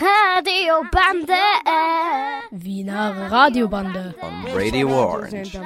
Radiobande. 0.00 1.34
Wiener 2.50 3.30
Radiobande. 3.30 4.14
On 4.22 4.44
Radio 4.54 4.88
Orange. 4.88 5.60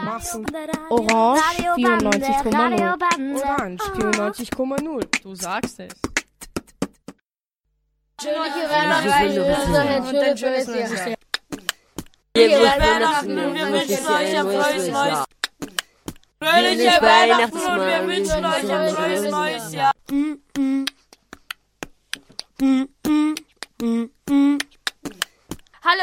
Orange 0.91 1.43
94,0. 1.77 2.99
Orange 3.37 3.83
94,0. 3.95 5.23
Du 5.23 5.35
sagst 5.35 5.81
es. 5.81 5.93
Weihnachten 12.35 13.39
und 13.39 13.55
wir 13.55 13.67
wünschen 13.73 14.07
euch 14.07 14.39
ein 14.39 14.47
frohes 14.47 14.89
neues 14.89 15.25
Fröhliche 16.41 17.03
Weihnachten 17.03 17.59
und 17.59 17.87
wir 17.87 18.07
wünschen 18.07 18.45
euch 18.45 18.71
ein 18.71 18.95
frohes 18.95 19.23
neues 19.31 19.73
Jahr. 19.73 19.93
Hallo 23.83 24.15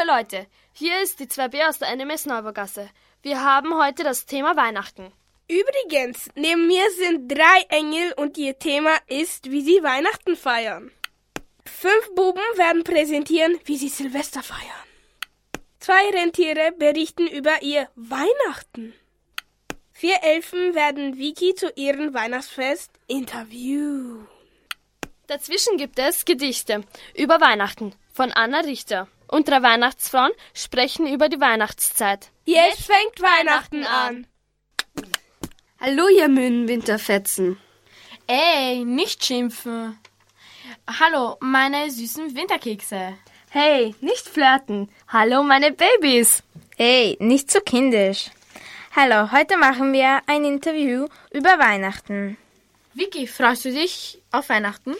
Leute, 0.06 0.46
hier 0.74 1.00
ist 1.00 1.18
die 1.18 1.24
2B 1.24 1.66
aus 1.66 1.78
der 1.78 1.96
NMS 1.96 2.26
Neubergasse. 2.26 2.90
Wir 3.22 3.42
haben 3.42 3.74
heute 3.82 4.04
das 4.04 4.26
Thema 4.26 4.54
Weihnachten. 4.54 5.10
Übrigens, 5.48 6.28
neben 6.34 6.66
mir 6.66 6.90
sind 6.90 7.32
drei 7.32 7.62
Engel 7.70 8.12
und 8.18 8.36
ihr 8.36 8.58
Thema 8.58 8.98
ist, 9.06 9.50
wie 9.50 9.62
sie 9.62 9.82
Weihnachten 9.82 10.36
feiern. 10.36 10.90
Fünf 11.64 12.14
Buben 12.14 12.42
werden 12.56 12.84
präsentieren, 12.84 13.58
wie 13.64 13.78
sie 13.78 13.88
Silvester 13.88 14.42
feiern. 14.42 14.60
Zwei 15.78 16.10
Rentiere 16.10 16.72
berichten 16.72 17.26
über 17.28 17.62
ihr 17.62 17.88
Weihnachten. 17.94 18.92
Vier 19.94 20.16
Elfen 20.22 20.74
werden 20.74 21.16
Vicky 21.16 21.54
zu 21.54 21.72
ihrem 21.76 22.12
Weihnachtsfest 22.12 22.90
interviewen. 23.06 24.28
Dazwischen 25.30 25.76
gibt 25.76 25.96
es 26.00 26.24
Gedichte 26.24 26.82
über 27.14 27.40
Weihnachten 27.40 27.94
von 28.12 28.32
Anna 28.32 28.62
Richter. 28.62 29.06
Und 29.28 29.46
drei 29.46 29.62
Weihnachtsfrauen 29.62 30.32
sprechen 30.54 31.06
über 31.06 31.28
die 31.28 31.40
Weihnachtszeit. 31.40 32.32
Jetzt 32.46 32.86
fängt 32.86 33.22
Weihnachten 33.22 33.84
an. 33.84 34.26
Hallo, 35.80 36.08
ihr 36.08 36.26
müden 36.26 36.66
Winterfetzen. 36.66 37.60
Ey, 38.26 38.84
nicht 38.84 39.24
schimpfen. 39.24 40.00
Hallo, 40.98 41.36
meine 41.38 41.88
süßen 41.92 42.34
Winterkekse. 42.34 43.14
Hey, 43.50 43.94
nicht 44.00 44.28
flirten. 44.28 44.90
Hallo, 45.06 45.44
meine 45.44 45.70
Babys. 45.70 46.42
Hey, 46.76 47.16
nicht 47.20 47.52
so 47.52 47.60
kindisch. 47.60 48.32
Hallo, 48.96 49.30
heute 49.30 49.56
machen 49.58 49.92
wir 49.92 50.22
ein 50.26 50.44
Interview 50.44 51.06
über 51.30 51.56
Weihnachten. 51.60 52.36
Vicky, 52.94 53.28
freust 53.28 53.64
du 53.64 53.70
dich 53.70 54.20
auf 54.32 54.48
Weihnachten? 54.48 54.96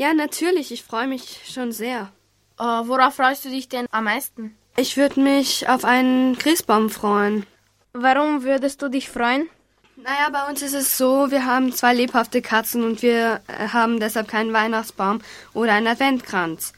Ja, 0.00 0.14
natürlich, 0.14 0.72
ich 0.72 0.82
freue 0.82 1.06
mich 1.06 1.42
schon 1.52 1.72
sehr. 1.72 2.10
Uh, 2.58 2.88
worauf 2.88 3.16
freust 3.16 3.44
du 3.44 3.50
dich 3.50 3.68
denn 3.68 3.84
am 3.90 4.04
meisten? 4.04 4.56
Ich 4.78 4.96
würde 4.96 5.20
mich 5.20 5.68
auf 5.68 5.84
einen 5.84 6.38
Christbaum 6.38 6.88
freuen. 6.88 7.44
Warum 7.92 8.42
würdest 8.42 8.80
du 8.80 8.88
dich 8.88 9.10
freuen? 9.10 9.50
Naja, 9.96 10.30
bei 10.32 10.48
uns 10.48 10.62
ist 10.62 10.72
es 10.72 10.96
so, 10.96 11.30
wir 11.30 11.44
haben 11.44 11.74
zwei 11.74 11.92
lebhafte 11.92 12.40
Katzen 12.40 12.82
und 12.82 13.02
wir 13.02 13.42
haben 13.46 14.00
deshalb 14.00 14.26
keinen 14.26 14.54
Weihnachtsbaum 14.54 15.20
oder 15.52 15.74
einen 15.74 15.88
Adventkranz, 15.88 16.72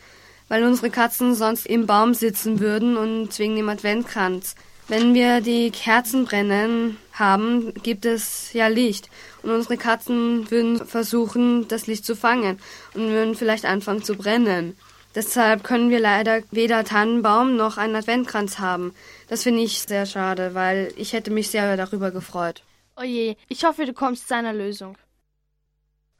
weil 0.48 0.64
unsere 0.64 0.90
Katzen 0.90 1.36
sonst 1.36 1.66
im 1.66 1.86
Baum 1.86 2.14
sitzen 2.14 2.58
würden 2.58 2.96
und 2.96 3.38
wegen 3.38 3.54
dem 3.54 3.68
Adventkranz. 3.68 4.56
Wenn 4.92 5.14
wir 5.14 5.40
die 5.40 5.70
Kerzen 5.70 6.26
brennen 6.26 6.98
haben, 7.14 7.72
gibt 7.82 8.04
es 8.04 8.52
ja 8.52 8.66
Licht 8.66 9.08
und 9.42 9.50
unsere 9.50 9.78
Katzen 9.78 10.50
würden 10.50 10.86
versuchen, 10.86 11.66
das 11.66 11.86
Licht 11.86 12.04
zu 12.04 12.14
fangen 12.14 12.60
und 12.92 13.08
würden 13.08 13.34
vielleicht 13.34 13.64
anfangen 13.64 14.04
zu 14.04 14.16
brennen. 14.16 14.76
Deshalb 15.14 15.64
können 15.64 15.88
wir 15.88 15.98
leider 15.98 16.42
weder 16.50 16.84
Tannenbaum 16.84 17.56
noch 17.56 17.78
einen 17.78 17.96
Adventkranz 17.96 18.58
haben. 18.58 18.94
Das 19.28 19.44
finde 19.44 19.62
ich 19.62 19.80
sehr 19.80 20.04
schade, 20.04 20.52
weil 20.52 20.92
ich 20.96 21.14
hätte 21.14 21.30
mich 21.30 21.48
sehr 21.48 21.74
darüber 21.78 22.10
gefreut. 22.10 22.62
Oje, 22.94 23.36
ich 23.48 23.64
hoffe, 23.64 23.86
du 23.86 23.94
kommst 23.94 24.28
zu 24.28 24.34
einer 24.34 24.52
Lösung. 24.52 24.98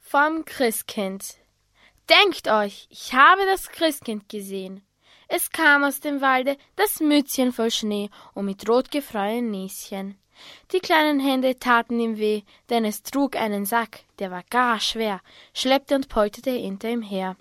Vom 0.01 0.47
Christkind. 0.47 1.37
Denkt 2.09 2.49
euch, 2.49 2.87
ich 2.89 3.13
habe 3.13 3.43
das 3.45 3.69
Christkind 3.69 4.31
gesehen. 4.31 4.83
Es 5.35 5.49
kam 5.49 5.83
aus 5.83 6.01
dem 6.01 6.21
Walde, 6.21 6.59
das 6.77 7.01
Mützchen 7.01 7.53
voll 7.53 7.71
Schnee 7.71 8.11
und 8.35 8.45
mit 8.45 8.69
rotgefreien 8.69 9.51
Näschen. 9.51 10.19
Die 10.73 10.81
kleinen 10.81 11.21
Hände 11.21 11.59
taten 11.59 11.99
ihm 11.99 12.19
weh, 12.19 12.43
denn 12.69 12.85
es 12.85 13.03
trug 13.03 13.35
einen 13.37 13.65
Sack, 13.65 14.01
der 14.19 14.31
war 14.31 14.43
gar 14.51 14.79
schwer, 14.79 15.23
schleppte 15.55 15.95
und 15.95 16.11
polterte 16.11 16.51
hinter 16.51 16.91
ihm 16.91 17.01
her. 17.01 17.37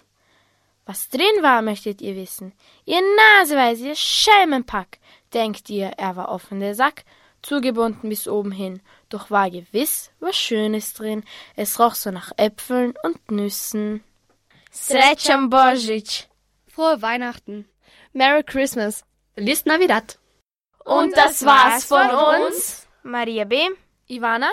Was 0.86 1.10
drin 1.10 1.42
war, 1.42 1.62
möchtet 1.62 2.00
ihr 2.00 2.16
wissen. 2.16 2.54
Ihr 2.86 3.02
Naseweise, 3.02 3.90
ihr 3.90 3.96
Schelmenpack. 3.96 5.00
Denkt 5.34 5.70
ihr, 5.70 5.88
er 5.98 6.16
war 6.16 6.30
offen 6.30 6.62
der 6.62 6.76
Sack, 6.76 7.04
zugebunden 7.42 8.08
bis 8.08 8.26
oben 8.26 8.54
hin, 8.54 8.82
doch 9.10 9.32
war 9.32 9.52
gewiss 9.52 10.12
was 10.22 10.38
Schönes 10.38 10.94
drin. 10.94 11.26
Es 11.58 11.78
roch 11.78 11.96
so 11.96 12.10
nach 12.10 12.32
Äpfeln 12.38 12.94
und 13.04 13.32
Nüssen. 13.32 14.02
Srećan 14.72 15.50
Božić. 15.50 16.28
Frohe 16.68 17.02
Weihnachten. 17.02 17.66
Merry 18.14 18.44
Christmas. 18.44 19.04
Feliz 19.36 19.66
Navidad. 19.66 20.18
Und 20.84 21.16
das 21.16 21.46
war's 21.46 21.86
von 21.86 22.10
uns. 22.10 22.88
Maria 23.04 23.46
B. 23.46 23.70
Ivana? 24.10 24.50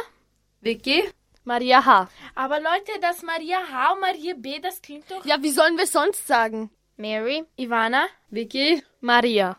Vicky? 0.60 1.02
Maria 1.44 1.84
H. 1.84 2.08
Aber 2.34 2.60
Leute, 2.60 2.92
das 3.00 3.22
Maria 3.22 3.58
H 3.72 3.92
und 3.94 4.00
Maria 4.00 4.34
B, 4.36 4.60
das 4.60 4.80
klingt 4.82 5.10
doch... 5.10 5.24
Ja, 5.24 5.42
wie 5.42 5.50
sollen 5.50 5.76
wir 5.76 5.86
sonst 5.86 6.26
sagen? 6.26 6.70
Mary. 6.96 7.44
Ivana? 7.56 8.06
Vicky? 8.30 8.82
Maria. 9.00 9.56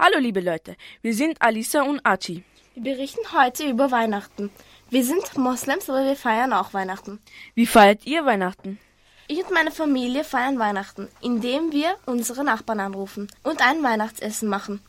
Hallo 0.00 0.18
liebe 0.20 0.38
Leute, 0.38 0.76
wir 1.02 1.12
sind 1.12 1.42
Alisa 1.42 1.82
und 1.82 2.00
Achi. 2.06 2.44
Wir 2.74 2.82
berichten 2.84 3.32
heute 3.32 3.68
über 3.68 3.90
Weihnachten. 3.90 4.48
Wir 4.90 5.02
sind 5.02 5.36
Moslems, 5.36 5.90
aber 5.90 6.04
wir 6.04 6.14
feiern 6.14 6.52
auch 6.52 6.72
Weihnachten. 6.72 7.18
Wie 7.56 7.66
feiert 7.66 8.06
ihr 8.06 8.24
Weihnachten? 8.24 8.78
Ich 9.26 9.40
und 9.40 9.50
meine 9.50 9.72
Familie 9.72 10.22
feiern 10.22 10.60
Weihnachten, 10.60 11.08
indem 11.20 11.72
wir 11.72 11.96
unsere 12.06 12.44
Nachbarn 12.44 12.78
anrufen 12.78 13.26
und 13.42 13.60
ein 13.60 13.82
Weihnachtsessen 13.82 14.48
machen. 14.48 14.80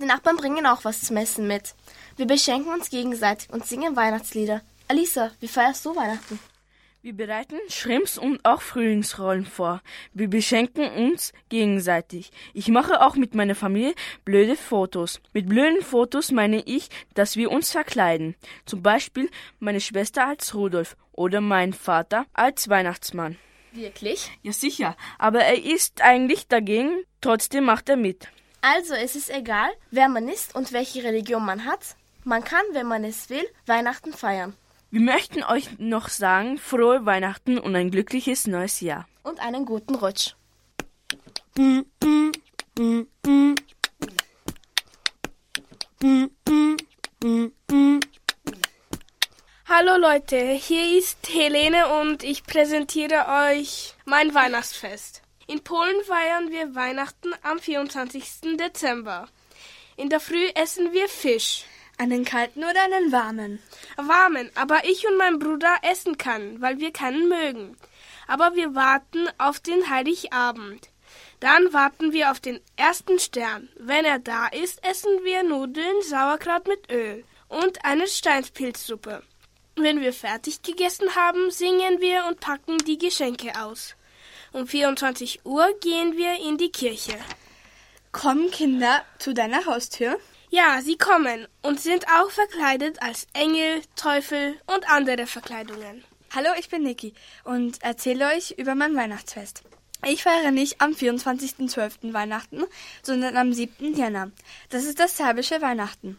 Die 0.00 0.06
Nachbarn 0.06 0.38
bringen 0.38 0.64
auch 0.64 0.84
was 0.84 1.02
zum 1.02 1.18
Essen 1.18 1.46
mit. 1.46 1.74
Wir 2.16 2.26
beschenken 2.26 2.72
uns 2.72 2.88
gegenseitig 2.88 3.50
und 3.50 3.66
singen 3.66 3.94
Weihnachtslieder. 3.94 4.62
Alisa, 4.88 5.32
wie 5.40 5.48
feierst 5.48 5.84
du 5.84 5.94
Weihnachten? 5.94 6.40
Wir 7.02 7.14
bereiten 7.14 7.58
Schrimps 7.70 8.18
und 8.18 8.44
auch 8.44 8.60
Frühlingsrollen 8.60 9.46
vor. 9.46 9.80
Wir 10.12 10.28
beschenken 10.28 10.84
uns 10.90 11.32
gegenseitig. 11.48 12.30
Ich 12.52 12.68
mache 12.68 13.00
auch 13.00 13.16
mit 13.16 13.34
meiner 13.34 13.54
Familie 13.54 13.94
blöde 14.26 14.54
Fotos. 14.54 15.18
Mit 15.32 15.48
blöden 15.48 15.80
Fotos 15.80 16.30
meine 16.30 16.60
ich, 16.60 16.90
dass 17.14 17.36
wir 17.36 17.50
uns 17.50 17.70
verkleiden. 17.70 18.34
Zum 18.66 18.82
Beispiel 18.82 19.30
meine 19.60 19.80
Schwester 19.80 20.26
als 20.26 20.54
Rudolf 20.54 20.94
oder 21.12 21.40
mein 21.40 21.72
Vater 21.72 22.26
als 22.34 22.68
Weihnachtsmann. 22.68 23.38
Wirklich? 23.72 24.30
Ja 24.42 24.52
sicher, 24.52 24.94
aber 25.18 25.40
er 25.40 25.64
ist 25.64 26.02
eigentlich 26.02 26.48
dagegen, 26.48 27.02
trotzdem 27.22 27.64
macht 27.64 27.88
er 27.88 27.96
mit. 27.96 28.28
Also 28.60 28.92
es 28.92 29.16
ist 29.16 29.30
egal, 29.30 29.70
wer 29.90 30.10
man 30.10 30.28
ist 30.28 30.54
und 30.54 30.72
welche 30.72 31.02
Religion 31.02 31.46
man 31.46 31.64
hat. 31.64 31.96
Man 32.24 32.44
kann, 32.44 32.64
wenn 32.72 32.86
man 32.86 33.04
es 33.04 33.30
will, 33.30 33.48
Weihnachten 33.64 34.12
feiern. 34.12 34.54
Wir 34.92 35.00
möchten 35.00 35.44
euch 35.44 35.78
noch 35.78 36.08
sagen, 36.08 36.58
frohe 36.58 37.06
Weihnachten 37.06 37.58
und 37.58 37.76
ein 37.76 37.92
glückliches 37.92 38.48
neues 38.48 38.80
Jahr. 38.80 39.06
Und 39.22 39.38
einen 39.38 39.64
guten 39.64 39.94
Rutsch. 39.94 40.34
Hallo 49.68 49.96
Leute, 49.96 50.38
hier 50.54 50.98
ist 50.98 51.32
Helene 51.32 52.00
und 52.00 52.24
ich 52.24 52.42
präsentiere 52.42 53.26
euch 53.52 53.94
mein 54.06 54.34
Weihnachtsfest. 54.34 55.22
In 55.46 55.62
Polen 55.62 56.02
feiern 56.02 56.50
wir 56.50 56.74
Weihnachten 56.74 57.32
am 57.42 57.60
24. 57.60 58.56
Dezember. 58.58 59.28
In 59.96 60.08
der 60.08 60.18
Früh 60.18 60.48
essen 60.56 60.92
wir 60.92 61.08
Fisch. 61.08 61.64
Einen 62.00 62.24
kalten 62.24 62.60
oder 62.64 62.82
einen 62.82 63.12
warmen? 63.12 63.62
Warmen, 63.98 64.50
aber 64.54 64.86
ich 64.86 65.06
und 65.06 65.18
mein 65.18 65.38
Bruder 65.38 65.76
essen 65.82 66.16
kann, 66.16 66.58
weil 66.62 66.78
wir 66.78 66.94
keinen 66.94 67.28
mögen. 67.28 67.76
Aber 68.26 68.56
wir 68.56 68.74
warten 68.74 69.28
auf 69.36 69.60
den 69.60 69.90
Heiligabend. 69.90 70.88
Dann 71.40 71.74
warten 71.74 72.14
wir 72.14 72.30
auf 72.30 72.40
den 72.40 72.58
ersten 72.76 73.18
Stern. 73.18 73.68
Wenn 73.76 74.06
er 74.06 74.18
da 74.18 74.46
ist, 74.46 74.82
essen 74.82 75.10
wir 75.24 75.42
Nudeln, 75.42 76.00
Sauerkraut 76.00 76.66
mit 76.68 76.90
Öl 76.90 77.22
und 77.48 77.84
eine 77.84 78.06
Steinspilzsuppe. 78.08 79.22
Wenn 79.76 80.00
wir 80.00 80.14
fertig 80.14 80.62
gegessen 80.62 81.14
haben, 81.14 81.50
singen 81.50 82.00
wir 82.00 82.24
und 82.28 82.40
packen 82.40 82.78
die 82.78 82.96
Geschenke 82.96 83.52
aus. 83.60 83.94
Um 84.52 84.66
24 84.66 85.44
Uhr 85.44 85.68
gehen 85.82 86.16
wir 86.16 86.34
in 86.48 86.56
die 86.56 86.72
Kirche. 86.72 87.18
Kommen 88.10 88.50
Kinder 88.50 89.04
zu 89.18 89.34
deiner 89.34 89.66
Haustür? 89.66 90.18
Ja, 90.52 90.80
sie 90.82 90.96
kommen 90.96 91.46
und 91.62 91.80
sind 91.80 92.08
auch 92.08 92.28
verkleidet 92.28 93.00
als 93.00 93.28
Engel, 93.34 93.82
Teufel 93.94 94.60
und 94.66 94.90
andere 94.90 95.28
Verkleidungen. 95.28 96.02
Hallo, 96.34 96.48
ich 96.58 96.68
bin 96.68 96.82
Niki 96.82 97.14
und 97.44 97.80
erzähle 97.84 98.26
euch 98.34 98.56
über 98.58 98.74
mein 98.74 98.96
Weihnachtsfest. 98.96 99.62
Ich 100.04 100.24
feiere 100.24 100.50
nicht 100.50 100.80
am 100.80 100.90
24.12. 100.90 102.12
Weihnachten, 102.12 102.64
sondern 103.00 103.36
am 103.36 103.52
7. 103.52 103.94
Jänner. 103.94 104.32
Das 104.70 104.86
ist 104.86 104.98
das 104.98 105.16
serbische 105.16 105.62
Weihnachten. 105.62 106.18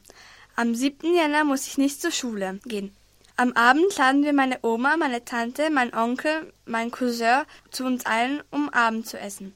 Am 0.55 0.75
7. 0.75 1.13
Jänner 1.13 1.43
muss 1.43 1.67
ich 1.67 1.77
nicht 1.77 2.01
zur 2.01 2.11
Schule 2.11 2.61
gehen. 2.63 2.95
Am 3.35 3.51
Abend 3.51 3.97
laden 3.97 4.23
wir 4.23 4.31
meine 4.31 4.59
Oma, 4.61 4.95
meine 4.95 5.25
Tante, 5.25 5.69
mein 5.69 5.93
Onkel, 5.93 6.53
mein 6.63 6.89
Cousin 6.89 7.43
zu 7.69 7.83
uns 7.83 8.05
ein, 8.05 8.41
um 8.49 8.69
Abend 8.69 9.07
zu 9.07 9.19
essen. 9.19 9.53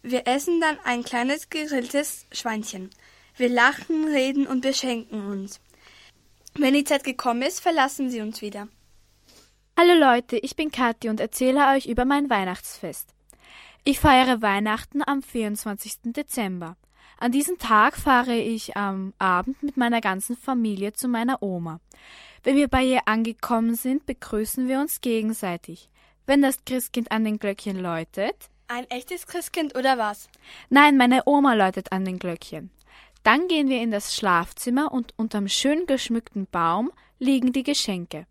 Wir 0.00 0.26
essen 0.26 0.62
dann 0.62 0.78
ein 0.84 1.04
kleines 1.04 1.50
gegrilltes 1.50 2.24
Schweinchen. 2.32 2.88
Wir 3.36 3.48
lachen, 3.48 4.04
reden 4.04 4.46
und 4.46 4.60
beschenken 4.60 5.26
uns. 5.26 5.60
Wenn 6.56 6.74
die 6.74 6.84
Zeit 6.84 7.02
gekommen 7.02 7.42
ist, 7.42 7.60
verlassen 7.60 8.08
sie 8.08 8.20
uns 8.20 8.42
wieder. 8.42 8.68
Hallo 9.76 9.94
Leute, 9.98 10.36
ich 10.36 10.54
bin 10.54 10.70
Kathi 10.70 11.08
und 11.08 11.18
erzähle 11.18 11.68
euch 11.74 11.86
über 11.86 12.04
mein 12.04 12.30
Weihnachtsfest. 12.30 13.12
Ich 13.82 13.98
feiere 13.98 14.40
Weihnachten 14.40 15.02
am 15.04 15.20
24. 15.20 16.12
Dezember. 16.12 16.76
An 17.18 17.32
diesem 17.32 17.58
Tag 17.58 17.96
fahre 17.96 18.36
ich 18.36 18.76
am 18.76 19.14
Abend 19.18 19.60
mit 19.64 19.76
meiner 19.76 20.00
ganzen 20.00 20.36
Familie 20.36 20.92
zu 20.92 21.08
meiner 21.08 21.42
Oma. 21.42 21.80
Wenn 22.44 22.54
wir 22.54 22.68
bei 22.68 22.84
ihr 22.84 23.08
angekommen 23.08 23.74
sind, 23.74 24.06
begrüßen 24.06 24.68
wir 24.68 24.78
uns 24.78 25.00
gegenseitig. 25.00 25.90
Wenn 26.24 26.40
das 26.40 26.64
Christkind 26.64 27.10
an 27.10 27.24
den 27.24 27.40
Glöckchen 27.40 27.80
läutet. 27.80 28.48
Ein 28.68 28.88
echtes 28.90 29.26
Christkind 29.26 29.76
oder 29.76 29.98
was? 29.98 30.28
Nein, 30.70 30.96
meine 30.96 31.22
Oma 31.26 31.54
läutet 31.54 31.90
an 31.90 32.04
den 32.04 32.20
Glöckchen. 32.20 32.70
Dann 33.24 33.48
gehen 33.48 33.70
wir 33.70 33.80
in 33.80 33.90
das 33.90 34.14
Schlafzimmer 34.14 34.92
und 34.92 35.14
unterm 35.16 35.48
schön 35.48 35.86
geschmückten 35.86 36.46
Baum 36.46 36.92
liegen 37.18 37.52
die 37.52 37.62
Geschenke. 37.62 38.26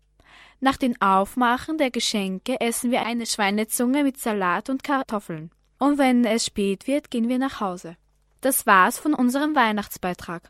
Nach 0.60 0.76
dem 0.76 0.94
Aufmachen 1.02 1.78
der 1.78 1.90
Geschenke 1.90 2.60
essen 2.60 2.92
wir 2.92 3.04
eine 3.04 3.26
Schweinezunge 3.26 4.04
mit 4.04 4.18
Salat 4.18 4.70
und 4.70 4.84
Kartoffeln. 4.84 5.50
Und 5.80 5.98
wenn 5.98 6.24
es 6.24 6.46
spät 6.46 6.86
wird, 6.86 7.10
gehen 7.10 7.28
wir 7.28 7.38
nach 7.38 7.60
Hause. 7.60 7.96
Das 8.40 8.66
war's 8.66 8.96
von 8.96 9.14
unserem 9.14 9.56
Weihnachtsbeitrag. 9.56 10.48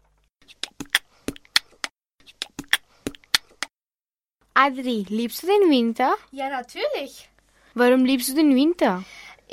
Adri, 4.52 5.06
liebst 5.08 5.42
du 5.42 5.46
den 5.46 5.70
Winter? 5.70 6.14
Ja, 6.32 6.50
natürlich. 6.50 7.30
Warum 7.72 8.04
liebst 8.04 8.28
du 8.28 8.34
den 8.34 8.54
Winter? 8.54 9.04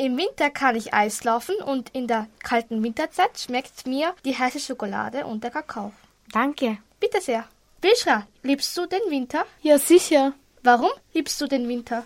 Im 0.02 0.18
Winter 0.18 0.50
kann 0.50 0.76
ich 0.76 0.96
Eis 0.96 1.24
laufen 1.26 1.56
und 1.58 1.92
in 1.92 2.08
der 2.08 2.28
kalten 2.42 2.82
Winterzeit 2.82 3.40
schmeckt 3.40 3.86
mir 3.86 4.16
die 4.26 4.36
heiße 4.36 4.60
Schokolade 4.60 5.28
und 5.28 5.44
der 5.44 5.52
Kakao. 5.52 5.94
Danke. 6.32 6.80
Bitte 7.00 7.22
sehr. 7.22 7.48
Bishra, 7.82 8.26
liebst 8.42 8.76
du 8.76 8.88
den 8.88 9.12
Winter? 9.12 9.46
Ja, 9.62 9.78
sicher. 9.78 10.34
Warum 10.64 10.90
liebst 11.14 11.40
du 11.40 11.46
den 11.46 11.68
Winter? 11.68 12.04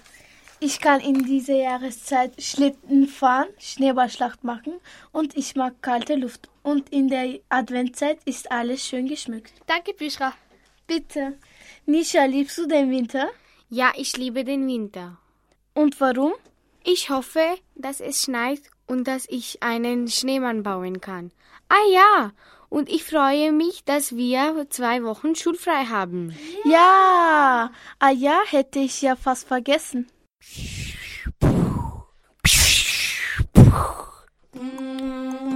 Ich 0.59 0.81
kann 0.81 0.99
in 0.99 1.23
dieser 1.23 1.55
Jahreszeit 1.55 2.33
Schlitten 2.43 3.07
fahren, 3.07 3.47
Schneeballschlacht 3.59 4.43
machen 4.43 4.73
und 5.13 5.37
ich 5.37 5.55
mag 5.55 5.81
kalte 5.81 6.15
Luft. 6.15 6.49
Und 6.63 6.89
in 6.89 7.07
der 7.07 7.39
Adventzeit 7.47 8.19
ist 8.25 8.51
alles 8.51 8.85
schön 8.85 9.07
geschmückt. 9.07 9.53
Danke, 9.67 9.93
Bishra. 9.93 10.33
Bitte. 10.85 11.37
Nisha, 11.85 12.25
liebst 12.25 12.57
du 12.57 12.67
den 12.67 12.89
Winter? 12.91 13.29
Ja, 13.69 13.93
ich 13.95 14.17
liebe 14.17 14.43
den 14.43 14.67
Winter. 14.67 15.17
Und 15.73 16.01
warum? 16.01 16.33
Ich 16.87 17.09
hoffe, 17.09 17.57
dass 17.73 17.99
es 17.99 18.21
schneit 18.21 18.61
und 18.85 19.07
dass 19.07 19.25
ich 19.27 19.63
einen 19.63 20.07
Schneemann 20.07 20.61
bauen 20.61 21.01
kann. 21.01 21.31
Ah 21.67 21.89
ja, 21.91 22.31
und 22.69 22.89
ich 22.89 23.03
freue 23.03 23.51
mich, 23.51 23.83
dass 23.85 24.15
wir 24.15 24.67
zwei 24.69 25.03
Wochen 25.03 25.33
schulfrei 25.33 25.85
haben. 25.85 26.37
Ja, 26.63 27.71
ah 27.97 28.11
ja, 28.11 28.39
hätte 28.45 28.77
ich 28.77 29.01
ja 29.01 29.15
fast 29.15 29.47
vergessen. 29.47 30.07
Hey, 34.53 35.54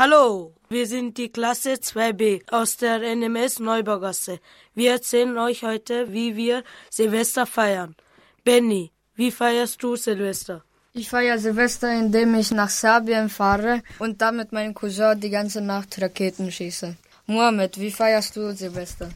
hallo, 0.00 0.54
wir 0.70 0.86
sind 0.86 1.18
die 1.18 1.28
Klasse 1.28 1.74
2b 1.74 2.50
aus 2.50 2.78
der 2.78 3.00
NMS 3.14 3.58
Neubaugasse. 3.58 4.40
Wir 4.74 4.92
erzählen 4.92 5.36
euch 5.36 5.62
heute, 5.62 6.10
wie 6.10 6.36
wir 6.36 6.64
Silvester 6.88 7.44
feiern. 7.44 7.94
Benny, 8.42 8.92
wie 9.14 9.30
feierst 9.30 9.82
du 9.82 9.96
Silvester? 9.96 10.64
Ich 10.94 11.10
feiere 11.10 11.38
Silvester, 11.38 11.92
indem 11.92 12.34
ich 12.34 12.50
nach 12.50 12.70
Serbien 12.70 13.28
fahre 13.28 13.82
und 13.98 14.22
da 14.22 14.32
mit 14.32 14.52
meinem 14.52 14.72
Cousin 14.72 15.20
die 15.20 15.28
ganze 15.28 15.60
Nacht 15.60 16.00
Raketen 16.00 16.50
schieße. 16.50 16.96
Mohammed, 17.26 17.78
wie 17.78 17.90
feierst 17.90 18.34
du 18.36 18.56
Silvester? 18.56 19.10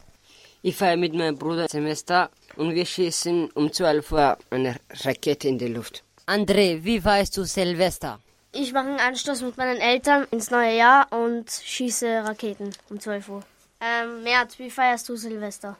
Ich 0.60 0.76
feiere 0.76 0.98
mit 0.98 1.14
meinem 1.14 1.38
Bruder 1.38 1.66
Silvester 1.66 2.28
und 2.56 2.74
wir 2.74 2.84
schießen 2.84 3.50
um 3.52 3.72
12 3.72 4.12
Uhr 4.12 4.36
eine 4.50 4.76
Rakete 5.02 5.48
in 5.48 5.56
die 5.56 5.68
Luft. 5.68 6.04
André, 6.26 6.84
wie 6.84 7.00
feierst 7.00 7.38
du 7.38 7.44
Silvester? 7.44 8.20
Ich 8.56 8.72
mache 8.72 8.86
einen 8.86 9.00
Anstoß 9.00 9.42
mit 9.42 9.56
meinen 9.56 9.80
Eltern 9.80 10.28
ins 10.30 10.52
neue 10.52 10.76
Jahr 10.76 11.12
und 11.12 11.50
schieße 11.50 12.22
Raketen 12.24 12.70
um 12.88 13.00
12 13.00 13.28
Uhr. 13.28 13.42
Ähm, 13.80 14.22
Mert, 14.22 14.56
wie 14.60 14.70
feierst 14.70 15.08
du 15.08 15.16
Silvester? 15.16 15.76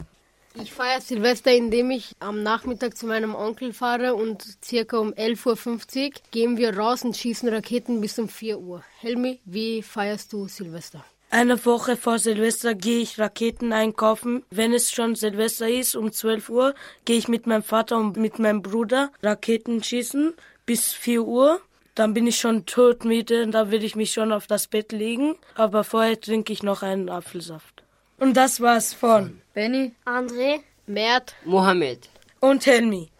Ich 0.60 0.72
feiere 0.72 1.00
Silvester, 1.00 1.52
indem 1.52 1.92
ich 1.92 2.14
am 2.18 2.42
Nachmittag 2.42 2.96
zu 2.96 3.06
meinem 3.06 3.36
Onkel 3.36 3.72
fahre 3.72 4.14
und 4.14 4.44
circa 4.64 4.98
um 4.98 5.12
11.50 5.12 6.06
Uhr 6.06 6.10
gehen 6.32 6.56
wir 6.56 6.76
raus 6.76 7.04
und 7.04 7.16
schießen 7.16 7.48
Raketen 7.48 8.00
bis 8.00 8.18
um 8.18 8.28
4 8.28 8.58
Uhr. 8.58 8.82
Helmi, 9.00 9.40
wie 9.44 9.80
feierst 9.80 10.32
du 10.32 10.48
Silvester? 10.48 11.04
Eine 11.30 11.64
Woche 11.64 11.96
vor 11.96 12.18
Silvester 12.18 12.74
gehe 12.74 13.00
ich 13.00 13.20
Raketen 13.20 13.72
einkaufen. 13.72 14.44
Wenn 14.50 14.72
es 14.72 14.90
schon 14.90 15.14
Silvester 15.14 15.68
ist, 15.68 15.94
um 15.94 16.10
12 16.10 16.48
Uhr, 16.48 16.74
gehe 17.04 17.18
ich 17.18 17.28
mit 17.28 17.46
meinem 17.46 17.62
Vater 17.62 17.98
und 17.98 18.16
mit 18.16 18.40
meinem 18.40 18.62
Bruder 18.62 19.12
Raketen 19.22 19.82
schießen 19.82 20.34
bis 20.66 20.92
4 20.92 21.22
Uhr. 21.22 21.60
Dann 21.94 22.12
bin 22.12 22.26
ich 22.26 22.40
schon 22.40 22.66
todmüde 22.66 23.44
und 23.44 23.52
da 23.52 23.70
will 23.70 23.84
ich 23.84 23.94
mich 23.94 24.12
schon 24.12 24.32
auf 24.32 24.46
das 24.46 24.66
Bett 24.66 24.90
legen. 24.90 25.36
Aber 25.54 25.84
vorher 25.84 26.20
trinke 26.20 26.52
ich 26.52 26.62
noch 26.62 26.82
einen 26.82 27.08
Apfelsaft. 27.08 27.84
Und 28.18 28.36
das 28.36 28.60
war's 28.60 28.92
von 28.94 29.40
Benny, 29.54 29.92
André, 30.04 30.60
Mert, 30.86 31.34
Mohammed 31.44 32.08
und 32.40 32.66
Helmi. 32.66 33.10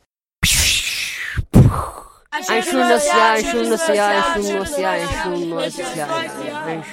Ein 2.49 2.63
schönes 2.63 3.07
Jahr, 3.07 3.31
ein 3.31 3.45
schönes 3.45 3.87
Jahr, 3.87 4.35
ein 4.35 4.43
schönes 4.43 4.77
Jahr, 4.77 4.93
ein 4.93 5.09
schönes 5.23 5.97
Jahr. 5.97 6.19
Ein 6.67 6.85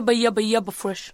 Yabba, 0.00 0.12
yabba, 0.12 0.40
yabba, 0.40 0.72
fresh. 0.72 1.12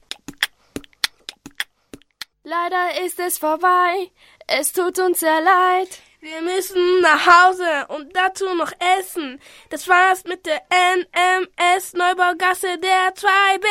Leider 2.44 3.04
ist 3.04 3.18
es 3.18 3.36
vorbei. 3.38 4.12
Es 4.46 4.72
tut 4.72 5.00
uns 5.00 5.18
sehr 5.18 5.40
leid. 5.40 5.88
Wir 6.20 6.40
müssen 6.42 7.00
nach 7.00 7.26
Hause 7.26 7.86
und 7.88 8.14
dazu 8.14 8.44
noch 8.54 8.72
essen. 9.00 9.40
Das 9.70 9.88
war's 9.88 10.22
mit 10.24 10.46
der 10.46 10.62
NMS 10.70 11.94
Neubaugasse 11.94 12.78
der 12.78 13.12
2B. 13.14 13.66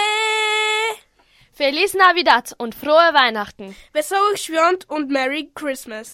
Feliz 1.53 1.93
Navidad 1.93 2.53
und 2.57 2.75
frohe 2.75 3.13
Weihnachten. 3.13 3.74
Wesołych 3.93 4.39
Świąt 4.39 4.89
und 4.89 5.10
Merry 5.10 5.50
Christmas. 5.55 6.12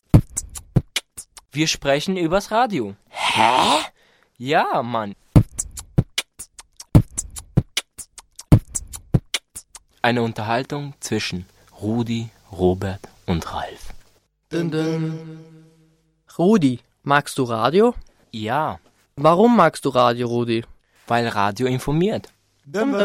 Wir 1.51 1.67
sprechen 1.67 2.17
übers 2.17 2.51
Radio. 2.51 2.93
Hä? 3.09 3.83
Ja, 4.37 4.83
Mann. 4.83 5.15
Eine 10.01 10.23
Unterhaltung 10.23 10.93
zwischen 10.99 11.45
Rudi, 11.81 12.29
Robert 12.51 13.01
und 13.27 13.53
Ralf. 13.53 13.93
Dun 14.49 14.71
dun. 14.71 15.39
Rudi, 16.37 16.79
magst 17.03 17.37
du 17.37 17.43
Radio? 17.43 17.93
Ja. 18.31 18.79
Warum 19.15 19.55
magst 19.55 19.85
du 19.85 19.89
Radio, 19.89 20.27
Rudi? 20.27 20.63
Weil 21.07 21.27
Radio 21.27 21.67
informiert. 21.67 22.29
Dum. 22.65 22.95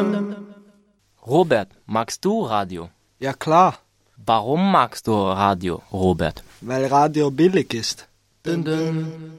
Robert, 1.26 1.68
magst 1.86 2.24
du 2.24 2.44
Radio? 2.44 2.88
Ja 3.18 3.32
klar. 3.32 3.78
Warum 4.16 4.72
magst 4.72 5.06
du 5.06 5.12
Radio, 5.12 5.82
Robert? 5.92 6.42
Weil 6.60 6.86
Radio 6.86 7.30
billig 7.30 7.74
ist. 7.74 8.08
Dun, 8.42 8.64
dun. 8.64 9.32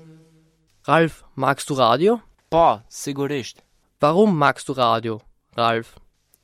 Ralf, 0.84 1.24
magst 1.36 1.70
du 1.70 1.74
Radio? 1.74 2.22
Boah, 2.50 2.84
sigurist. 2.88 3.64
Warum 4.00 4.38
magst 4.38 4.70
du 4.70 4.74
Radio, 4.74 5.22
Ralf? 5.56 5.96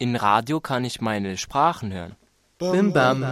In 0.03 0.17
Radio 0.17 0.59
kann 0.59 0.83
ich 0.83 0.99
meine 0.99 1.37
Sprachen 1.37 1.93
hören. 1.93 2.17
Bim 2.59 2.91
bam. 2.91 3.23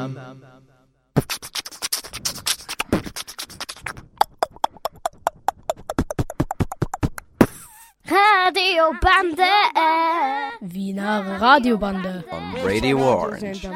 Radiobande. 8.05 9.43
Wiener 10.61 11.41
Radiobande. 11.41 12.23
Radio 12.63 12.99
Orange. 12.99 13.69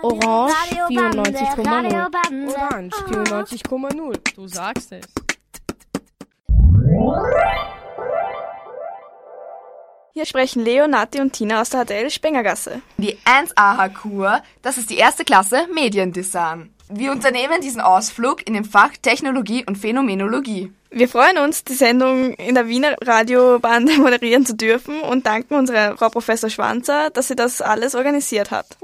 Orange 0.00 0.54
94,0. 0.88 2.56
Orange 2.56 2.96
94,0. 2.96 4.34
Du 4.34 4.48
sagst 4.48 4.92
es. 4.92 5.04
Hier 10.18 10.26
sprechen 10.26 10.64
Leo, 10.64 10.88
Nati 10.88 11.20
und 11.20 11.32
Tina 11.32 11.60
aus 11.60 11.70
der 11.70 11.84
HTL 11.84 12.10
Spengergasse. 12.10 12.82
Die 12.96 13.16
1AH-Kur, 13.24 14.42
das 14.62 14.76
ist 14.76 14.90
die 14.90 14.96
erste 14.96 15.24
Klasse 15.24 15.68
Mediendesign. 15.72 16.70
Wir 16.88 17.12
unternehmen 17.12 17.60
diesen 17.60 17.80
Ausflug 17.80 18.44
in 18.44 18.54
dem 18.54 18.64
Fach 18.64 18.90
Technologie 19.00 19.64
und 19.64 19.78
Phänomenologie. 19.78 20.72
Wir 20.90 21.08
freuen 21.08 21.38
uns, 21.38 21.62
die 21.62 21.74
Sendung 21.74 22.32
in 22.32 22.56
der 22.56 22.66
Wiener 22.66 22.96
Radiobande 23.00 23.92
moderieren 23.98 24.44
zu 24.44 24.56
dürfen 24.56 25.02
und 25.02 25.24
danken 25.24 25.54
unserer 25.54 25.96
Frau 25.96 26.08
Professor 26.08 26.50
Schwanzer, 26.50 27.10
dass 27.10 27.28
sie 27.28 27.36
das 27.36 27.62
alles 27.62 27.94
organisiert 27.94 28.50
hat. 28.50 28.76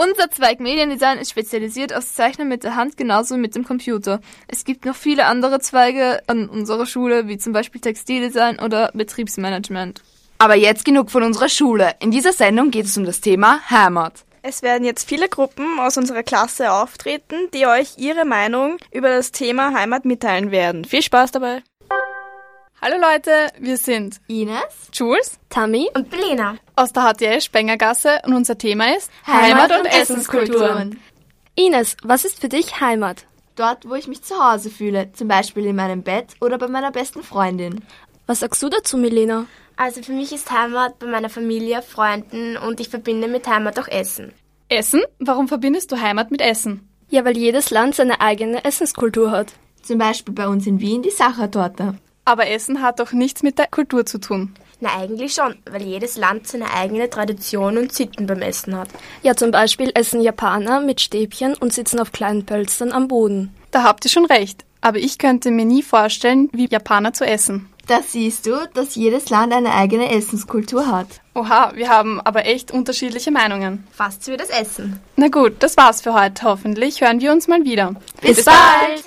Unser 0.00 0.30
Zweig 0.30 0.60
Mediendesign 0.60 1.18
ist 1.18 1.30
spezialisiert 1.30 1.92
aufs 1.92 2.14
Zeichnen 2.14 2.46
mit 2.46 2.62
der 2.62 2.76
Hand 2.76 2.96
genauso 2.96 3.34
wie 3.34 3.40
mit 3.40 3.56
dem 3.56 3.64
Computer. 3.64 4.20
Es 4.46 4.64
gibt 4.64 4.84
noch 4.84 4.94
viele 4.94 5.24
andere 5.24 5.58
Zweige 5.58 6.22
an 6.28 6.48
unserer 6.48 6.86
Schule, 6.86 7.26
wie 7.26 7.36
zum 7.36 7.52
Beispiel 7.52 7.80
Textildesign 7.80 8.60
oder 8.60 8.92
Betriebsmanagement. 8.94 10.04
Aber 10.38 10.54
jetzt 10.54 10.84
genug 10.84 11.10
von 11.10 11.24
unserer 11.24 11.48
Schule. 11.48 11.96
In 11.98 12.12
dieser 12.12 12.32
Sendung 12.32 12.70
geht 12.70 12.84
es 12.84 12.96
um 12.96 13.06
das 13.06 13.20
Thema 13.20 13.58
Heimat. 13.70 14.24
Es 14.42 14.62
werden 14.62 14.84
jetzt 14.84 15.08
viele 15.08 15.28
Gruppen 15.28 15.80
aus 15.80 15.96
unserer 15.96 16.22
Klasse 16.22 16.70
auftreten, 16.70 17.34
die 17.52 17.66
euch 17.66 17.98
ihre 17.98 18.24
Meinung 18.24 18.76
über 18.92 19.08
das 19.08 19.32
Thema 19.32 19.74
Heimat 19.74 20.04
mitteilen 20.04 20.52
werden. 20.52 20.84
Viel 20.84 21.02
Spaß 21.02 21.32
dabei! 21.32 21.64
Hallo 22.80 22.94
Leute, 23.00 23.48
wir 23.58 23.76
sind 23.76 24.20
Ines, 24.28 24.62
Jules, 24.92 25.40
Tammy 25.48 25.90
und 25.94 26.10
Belena 26.10 26.58
aus 26.76 26.92
der 26.92 27.12
HTL 27.12 27.40
Spengergasse 27.40 28.20
und 28.24 28.34
unser 28.34 28.56
Thema 28.56 28.96
ist 28.96 29.10
Heimat, 29.26 29.76
und, 29.76 29.86
Essenskulturen. 29.86 31.00
Ines, 31.56 31.96
was 32.04 32.24
ist 32.24 32.40
für 32.40 32.48
dich 32.48 32.80
Heimat? 32.80 33.24
Dort, 33.56 33.88
wo 33.88 33.96
ich 33.96 34.06
mich 34.06 34.22
zu 34.22 34.36
Hause 34.36 34.70
fühle, 34.70 35.12
zum 35.12 35.26
Beispiel 35.26 35.66
in 35.66 35.74
meinem 35.74 36.04
Bett 36.04 36.36
oder 36.40 36.56
bei 36.56 36.68
meiner 36.68 36.92
besten 36.92 37.24
Freundin. 37.24 37.82
Was 38.28 38.40
sagst 38.40 38.62
du 38.62 38.68
dazu, 38.68 38.96
Milena? 38.96 39.46
Also 39.76 40.00
für 40.00 40.12
mich 40.12 40.32
ist 40.32 40.48
Heimat 40.52 41.00
bei 41.00 41.06
meiner 41.06 41.30
Familie, 41.30 41.82
Freunden 41.82 42.56
und 42.56 42.78
ich 42.78 42.90
verbinde 42.90 43.26
mit 43.26 43.48
Heimat 43.48 43.76
auch 43.80 43.88
Essen. 43.88 44.32
Essen? 44.68 45.02
Warum 45.18 45.48
verbindest 45.48 45.90
du 45.90 46.00
Heimat 46.00 46.30
mit 46.30 46.40
Essen? 46.40 46.88
Ja, 47.10 47.24
weil 47.24 47.36
jedes 47.36 47.70
Land 47.70 47.96
seine 47.96 48.20
eigene 48.20 48.64
Essenskultur 48.64 49.32
hat. 49.32 49.52
Zum 49.82 49.98
Beispiel 49.98 50.32
bei 50.32 50.46
uns 50.46 50.64
in 50.68 50.78
Wien 50.78 51.02
die 51.02 51.10
Sachertorte. 51.10 51.96
Aber 52.28 52.46
Essen 52.46 52.82
hat 52.82 53.00
doch 53.00 53.12
nichts 53.12 53.42
mit 53.42 53.58
der 53.58 53.68
Kultur 53.68 54.04
zu 54.04 54.18
tun. 54.18 54.52
Na, 54.80 54.90
eigentlich 54.98 55.32
schon, 55.32 55.54
weil 55.64 55.80
jedes 55.80 56.18
Land 56.18 56.46
seine 56.46 56.74
eigene 56.74 57.08
Tradition 57.08 57.78
und 57.78 57.94
Sitten 57.94 58.26
beim 58.26 58.42
Essen 58.42 58.76
hat. 58.76 58.88
Ja, 59.22 59.34
zum 59.34 59.50
Beispiel 59.50 59.90
essen 59.94 60.20
Japaner 60.20 60.80
mit 60.80 61.00
Stäbchen 61.00 61.54
und 61.54 61.72
sitzen 61.72 61.98
auf 61.98 62.12
kleinen 62.12 62.44
Pölstern 62.44 62.92
am 62.92 63.08
Boden. 63.08 63.54
Da 63.70 63.82
habt 63.82 64.04
ihr 64.04 64.10
schon 64.10 64.26
recht. 64.26 64.66
Aber 64.82 64.98
ich 64.98 65.16
könnte 65.16 65.50
mir 65.50 65.64
nie 65.64 65.82
vorstellen, 65.82 66.50
wie 66.52 66.68
Japaner 66.68 67.14
zu 67.14 67.24
essen. 67.24 67.70
Da 67.86 68.00
siehst 68.06 68.44
du, 68.44 68.68
dass 68.74 68.94
jedes 68.94 69.30
Land 69.30 69.54
eine 69.54 69.72
eigene 69.72 70.10
Essenskultur 70.14 70.86
hat. 70.86 71.06
Oha, 71.34 71.72
wir 71.76 71.88
haben 71.88 72.20
aber 72.20 72.44
echt 72.44 72.70
unterschiedliche 72.72 73.30
Meinungen. 73.30 73.86
Fast 73.90 74.28
wie 74.28 74.36
das 74.36 74.50
Essen. 74.50 75.00
Na 75.16 75.28
gut, 75.28 75.54
das 75.60 75.78
war's 75.78 76.02
für 76.02 76.12
heute. 76.12 76.42
Hoffentlich 76.42 77.00
hören 77.00 77.22
wir 77.22 77.32
uns 77.32 77.48
mal 77.48 77.64
wieder. 77.64 77.94
Bis, 78.20 78.36
Bis 78.36 78.44
bald! 78.44 79.04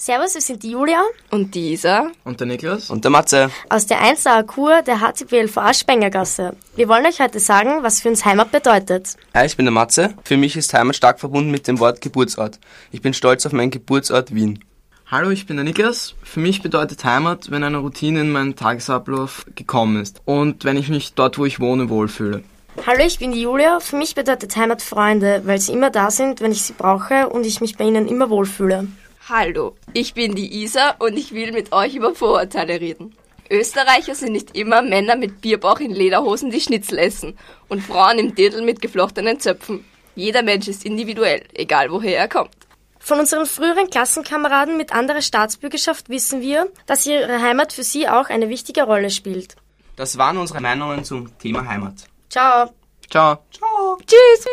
Servus, 0.00 0.36
wir 0.36 0.40
sind 0.40 0.62
die 0.62 0.70
Julia. 0.70 1.02
Und 1.32 1.56
die 1.56 1.72
Isa. 1.72 2.12
Und 2.22 2.38
der 2.38 2.46
Niklas. 2.46 2.88
Und 2.88 3.02
der 3.02 3.10
Matze. 3.10 3.50
Aus 3.68 3.84
der 3.84 4.00
1A 4.00 4.44
Kur 4.44 4.80
der 4.82 5.00
HTPLVA 5.00 5.74
Spengergasse. 5.74 6.54
Wir 6.76 6.88
wollen 6.88 7.04
euch 7.04 7.18
heute 7.18 7.40
sagen, 7.40 7.82
was 7.82 8.00
für 8.00 8.08
uns 8.08 8.24
Heimat 8.24 8.52
bedeutet. 8.52 9.16
Hi, 9.34 9.44
ich 9.44 9.56
bin 9.56 9.66
der 9.66 9.72
Matze. 9.72 10.14
Für 10.22 10.36
mich 10.36 10.56
ist 10.56 10.72
Heimat 10.72 10.94
stark 10.94 11.18
verbunden 11.18 11.50
mit 11.50 11.66
dem 11.66 11.80
Wort 11.80 12.00
Geburtsort. 12.00 12.60
Ich 12.92 13.02
bin 13.02 13.12
stolz 13.12 13.44
auf 13.44 13.50
meinen 13.50 13.72
Geburtsort 13.72 14.32
Wien. 14.32 14.64
Hallo, 15.08 15.30
ich 15.30 15.46
bin 15.46 15.56
der 15.56 15.64
Niklas. 15.64 16.14
Für 16.22 16.38
mich 16.38 16.62
bedeutet 16.62 17.04
Heimat, 17.04 17.50
wenn 17.50 17.64
eine 17.64 17.78
Routine 17.78 18.20
in 18.20 18.30
meinen 18.30 18.54
Tagesablauf 18.54 19.46
gekommen 19.56 20.00
ist 20.00 20.22
und 20.26 20.64
wenn 20.64 20.76
ich 20.76 20.88
mich 20.88 21.14
dort, 21.14 21.38
wo 21.38 21.44
ich 21.44 21.58
wohne, 21.58 21.90
wohlfühle. 21.90 22.44
Hallo, 22.86 23.00
ich 23.04 23.18
bin 23.18 23.32
die 23.32 23.42
Julia. 23.42 23.80
Für 23.80 23.96
mich 23.96 24.14
bedeutet 24.14 24.54
Heimat 24.54 24.80
Freunde, 24.80 25.42
weil 25.44 25.58
sie 25.58 25.72
immer 25.72 25.90
da 25.90 26.12
sind, 26.12 26.40
wenn 26.40 26.52
ich 26.52 26.62
sie 26.62 26.74
brauche 26.74 27.28
und 27.30 27.44
ich 27.44 27.60
mich 27.60 27.76
bei 27.76 27.82
ihnen 27.82 28.06
immer 28.06 28.30
wohlfühle. 28.30 28.86
Hallo, 29.30 29.74
ich 29.92 30.14
bin 30.14 30.34
die 30.34 30.62
Isa 30.62 30.92
und 31.00 31.18
ich 31.18 31.32
will 31.34 31.52
mit 31.52 31.72
euch 31.72 31.94
über 31.94 32.14
Vorurteile 32.14 32.80
reden. 32.80 33.14
Österreicher 33.50 34.14
sind 34.14 34.32
nicht 34.32 34.56
immer 34.56 34.80
Männer 34.80 35.16
mit 35.16 35.42
Bierbauch 35.42 35.80
in 35.80 35.90
Lederhosen, 35.90 36.50
die 36.50 36.62
Schnitzel 36.62 36.96
essen 36.96 37.36
und 37.68 37.82
Frauen 37.82 38.18
im 38.18 38.34
Dirndl 38.34 38.62
mit 38.62 38.80
geflochtenen 38.80 39.38
Zöpfen. 39.38 39.84
Jeder 40.14 40.42
Mensch 40.42 40.66
ist 40.66 40.86
individuell, 40.86 41.42
egal 41.52 41.90
woher 41.90 42.16
er 42.16 42.28
kommt. 42.28 42.56
Von 42.98 43.18
unseren 43.18 43.44
früheren 43.44 43.90
Klassenkameraden 43.90 44.78
mit 44.78 44.94
anderer 44.94 45.20
Staatsbürgerschaft 45.20 46.08
wissen 46.08 46.40
wir, 46.40 46.72
dass 46.86 47.04
ihre 47.04 47.42
Heimat 47.42 47.74
für 47.74 47.82
sie 47.84 48.08
auch 48.08 48.30
eine 48.30 48.48
wichtige 48.48 48.84
Rolle 48.84 49.10
spielt. 49.10 49.56
Das 49.96 50.16
waren 50.16 50.38
unsere 50.38 50.62
Meinungen 50.62 51.04
zum 51.04 51.36
Thema 51.38 51.66
Heimat. 51.66 52.06
Ciao. 52.30 52.72
Ciao. 53.10 53.38
Ciao. 53.50 53.98
Tschüss. 54.06 54.46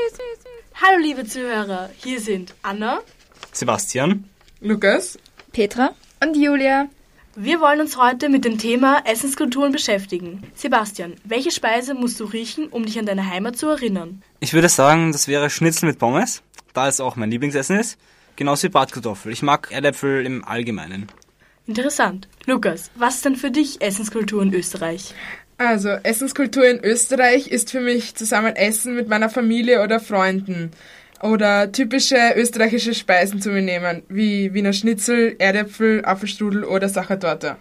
Hallo 0.83 1.01
liebe 1.01 1.25
Zuhörer, 1.25 1.89
hier 2.03 2.19
sind 2.19 2.53
Anna, 2.61 2.99
Sebastian, 3.53 4.29
Lukas, 4.65 5.19
Petra 5.53 5.91
und 6.23 6.35
Julia. 6.35 6.87
Wir 7.35 7.61
wollen 7.61 7.81
uns 7.81 7.97
heute 7.97 8.29
mit 8.29 8.45
dem 8.45 8.57
Thema 8.57 9.03
Essenskulturen 9.05 9.71
beschäftigen. 9.71 10.41
Sebastian, 10.55 11.13
welche 11.23 11.51
Speise 11.51 11.93
musst 11.93 12.19
du 12.19 12.25
riechen, 12.25 12.69
um 12.69 12.83
dich 12.83 12.97
an 12.97 13.05
deine 13.05 13.29
Heimat 13.29 13.57
zu 13.57 13.67
erinnern? 13.67 14.23
Ich 14.39 14.55
würde 14.55 14.67
sagen, 14.67 15.11
das 15.11 15.27
wäre 15.27 15.51
Schnitzel 15.51 15.87
mit 15.87 15.99
Pommes, 15.99 16.41
da 16.73 16.87
es 16.87 16.99
auch 16.99 17.15
mein 17.15 17.29
Lieblingsessen 17.29 17.79
ist. 17.79 17.99
Genauso 18.37 18.63
wie 18.63 18.71
Bratkartoffel. 18.71 19.31
Ich 19.31 19.43
mag 19.43 19.71
Erdäpfel 19.71 20.25
im 20.25 20.43
Allgemeinen. 20.43 21.09
Interessant. 21.67 22.27
Lukas, 22.47 22.89
was 22.95 23.17
ist 23.17 23.25
denn 23.25 23.35
für 23.35 23.51
dich 23.51 23.83
Essenskultur 23.83 24.41
in 24.41 24.51
Österreich? 24.51 25.13
Also, 25.59 25.89
Essenskultur 25.89 26.67
in 26.67 26.83
Österreich 26.83 27.49
ist 27.49 27.69
für 27.69 27.81
mich 27.81 28.15
zusammen 28.15 28.55
Essen 28.55 28.95
mit 28.95 29.09
meiner 29.09 29.29
Familie 29.29 29.83
oder 29.83 29.99
Freunden. 29.99 30.71
Oder 31.21 31.71
typische 31.71 32.33
österreichische 32.35 32.93
Speisen 32.93 33.41
zu 33.41 33.49
mir 33.49 33.61
nehmen, 33.61 34.03
wie 34.09 34.53
Wiener 34.53 34.73
Schnitzel, 34.73 35.35
Erdäpfel, 35.39 36.03
Apfelstrudel 36.05 36.63
oder 36.63 36.89
Sachertorte. 36.89 37.57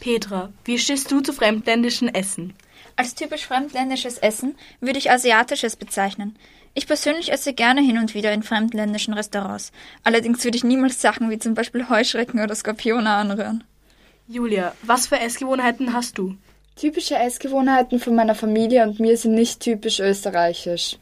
Petra, 0.00 0.52
wie 0.64 0.78
stehst 0.78 1.10
du 1.10 1.20
zu 1.20 1.32
fremdländischen 1.32 2.14
Essen? 2.14 2.54
Als 2.96 3.14
typisch 3.14 3.46
fremdländisches 3.46 4.18
Essen 4.18 4.54
würde 4.80 4.98
ich 4.98 5.10
asiatisches 5.10 5.76
bezeichnen. 5.76 6.36
Ich 6.72 6.86
persönlich 6.86 7.32
esse 7.32 7.52
gerne 7.52 7.80
hin 7.80 7.98
und 7.98 8.14
wieder 8.14 8.32
in 8.32 8.42
fremdländischen 8.42 9.14
Restaurants. 9.14 9.72
Allerdings 10.02 10.44
würde 10.44 10.56
ich 10.56 10.64
niemals 10.64 11.00
Sachen 11.00 11.30
wie 11.30 11.38
zum 11.38 11.54
Beispiel 11.54 11.88
Heuschrecken 11.88 12.40
oder 12.40 12.54
Skorpione 12.54 13.10
anrühren. 13.10 13.64
Julia, 14.28 14.74
was 14.82 15.06
für 15.06 15.18
Essgewohnheiten 15.20 15.92
hast 15.92 16.18
du? 16.18 16.36
Typische 16.76 17.16
Essgewohnheiten 17.16 17.98
von 17.98 18.14
meiner 18.14 18.34
Familie 18.34 18.82
und 18.82 19.00
mir 19.00 19.16
sind 19.16 19.34
nicht 19.34 19.60
typisch 19.60 19.98
österreichisch. 19.98 20.98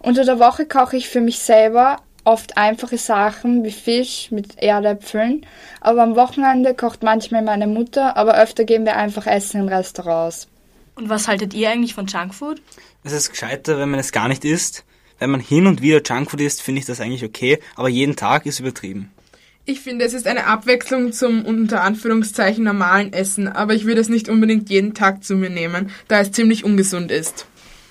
Unter 0.00 0.24
der 0.24 0.40
Woche 0.40 0.66
koche 0.66 0.96
ich 0.96 1.08
für 1.08 1.20
mich 1.20 1.38
selber 1.38 1.98
oft 2.24 2.56
einfache 2.56 2.98
Sachen 2.98 3.62
wie 3.62 3.70
Fisch 3.70 4.32
mit 4.32 4.60
Erdäpfeln, 4.60 5.46
aber 5.80 6.02
am 6.02 6.16
Wochenende 6.16 6.74
kocht 6.74 7.04
manchmal 7.04 7.42
meine 7.42 7.68
Mutter, 7.68 8.16
aber 8.16 8.34
öfter 8.36 8.64
gehen 8.64 8.84
wir 8.84 8.96
einfach 8.96 9.28
essen 9.28 9.60
in 9.60 9.68
Restaurants. 9.68 10.48
Und 10.96 11.08
was 11.08 11.28
haltet 11.28 11.54
ihr 11.54 11.70
eigentlich 11.70 11.94
von 11.94 12.06
Junkfood? 12.06 12.60
Es 13.04 13.12
ist 13.12 13.30
gescheiter, 13.30 13.78
wenn 13.78 13.90
man 13.90 14.00
es 14.00 14.10
gar 14.10 14.26
nicht 14.26 14.44
isst. 14.44 14.84
Wenn 15.20 15.30
man 15.30 15.40
hin 15.40 15.68
und 15.68 15.82
wieder 15.82 16.02
Junkfood 16.02 16.40
isst, 16.40 16.62
finde 16.62 16.80
ich 16.80 16.86
das 16.86 17.00
eigentlich 17.00 17.24
okay, 17.24 17.60
aber 17.76 17.88
jeden 17.88 18.16
Tag 18.16 18.44
ist 18.44 18.58
übertrieben. 18.58 19.11
Ich 19.64 19.80
finde, 19.80 20.04
es 20.04 20.12
ist 20.12 20.26
eine 20.26 20.46
Abwechslung 20.46 21.12
zum 21.12 21.44
unter 21.44 21.82
Anführungszeichen 21.82 22.64
normalen 22.64 23.12
Essen, 23.12 23.46
aber 23.46 23.74
ich 23.74 23.84
würde 23.84 24.00
es 24.00 24.08
nicht 24.08 24.28
unbedingt 24.28 24.70
jeden 24.70 24.92
Tag 24.92 25.22
zu 25.22 25.36
mir 25.36 25.50
nehmen, 25.50 25.90
da 26.08 26.20
es 26.20 26.32
ziemlich 26.32 26.64
ungesund 26.64 27.12
ist. 27.12 27.46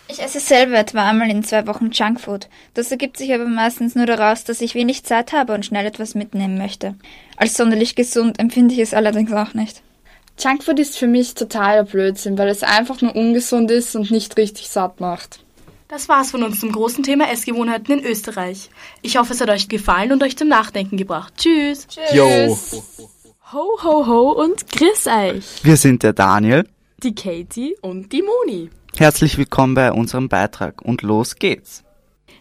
Ich 0.10 0.22
esse 0.22 0.42
selber 0.42 0.78
etwa 0.78 1.10
einmal 1.10 1.30
in 1.30 1.46
zwei 1.46 1.66
Wochen 1.68 1.92
Junkfood. 1.92 2.50
Das 2.74 2.92
ergibt 2.92 3.16
sich 3.16 3.34
aber 3.34 3.46
meistens 3.46 3.96
nur 3.96 4.06
daraus, 4.06 4.44
dass 4.44 4.60
ich 4.60 4.75
wenig 4.75 5.06
Zeit 5.06 5.32
habe 5.32 5.54
und 5.54 5.66
schnell 5.66 5.86
etwas 5.86 6.13
mitnehmen 6.13 6.58
möchte. 6.58 6.96
Als 7.38 7.54
sonderlich 7.54 7.96
gesund 7.96 8.38
empfinde 8.38 8.74
ich 8.74 8.82
es 8.82 8.94
allerdings 8.94 9.32
auch 9.32 9.54
nicht. 9.54 9.82
Junkfood 10.38 10.78
ist 10.78 10.98
für 10.98 11.08
mich 11.08 11.36
totaler 11.36 11.86
Blödsinn, 11.86 12.38
weil 12.38 12.50
es 12.50 12.63
einfach 12.63 13.01
nur 13.01 13.16
ungesund 13.16 13.72
ist 13.72 13.96
und 13.96 14.12
nicht 14.12 14.36
richtig 14.36 14.68
satt 14.68 15.00
macht. 15.00 15.40
Das 15.91 16.07
war's 16.07 16.31
von 16.31 16.41
uns 16.43 16.62
zum 16.62 16.71
großen 16.71 17.03
Thema 17.03 17.29
Essgewohnheiten 17.29 18.00
in 18.00 18.05
Österreich. 18.05 18.69
Ich 19.01 19.17
hoffe, 19.17 19.33
es 19.33 19.41
hat 19.41 19.50
euch 19.50 19.67
gefallen 19.67 20.13
und 20.13 20.24
euch 20.24 20.38
zum 20.38 20.48
Nachdenken 20.48 20.95
gebracht. 20.95 21.33
Tschüss. 21.36 21.86
Tschüss. 21.86 22.13
Yo. 22.13 22.57
Ho, 23.51 23.77
ho, 23.83 24.07
ho 24.07 24.31
und 24.31 24.71
grüß 24.71 25.07
euch. 25.07 25.43
Wir 25.63 25.75
sind 25.75 26.03
der 26.03 26.13
Daniel, 26.13 26.65
Die 27.03 27.13
Katie 27.13 27.75
und 27.81 28.13
die 28.13 28.21
Moni. 28.21 28.69
Herzlich 28.95 29.38
willkommen 29.38 29.74
bei 29.74 29.91
unserem 29.91 30.29
Beitrag 30.29 30.81
und 30.81 31.01
los 31.01 31.36
geht's. 31.36 31.83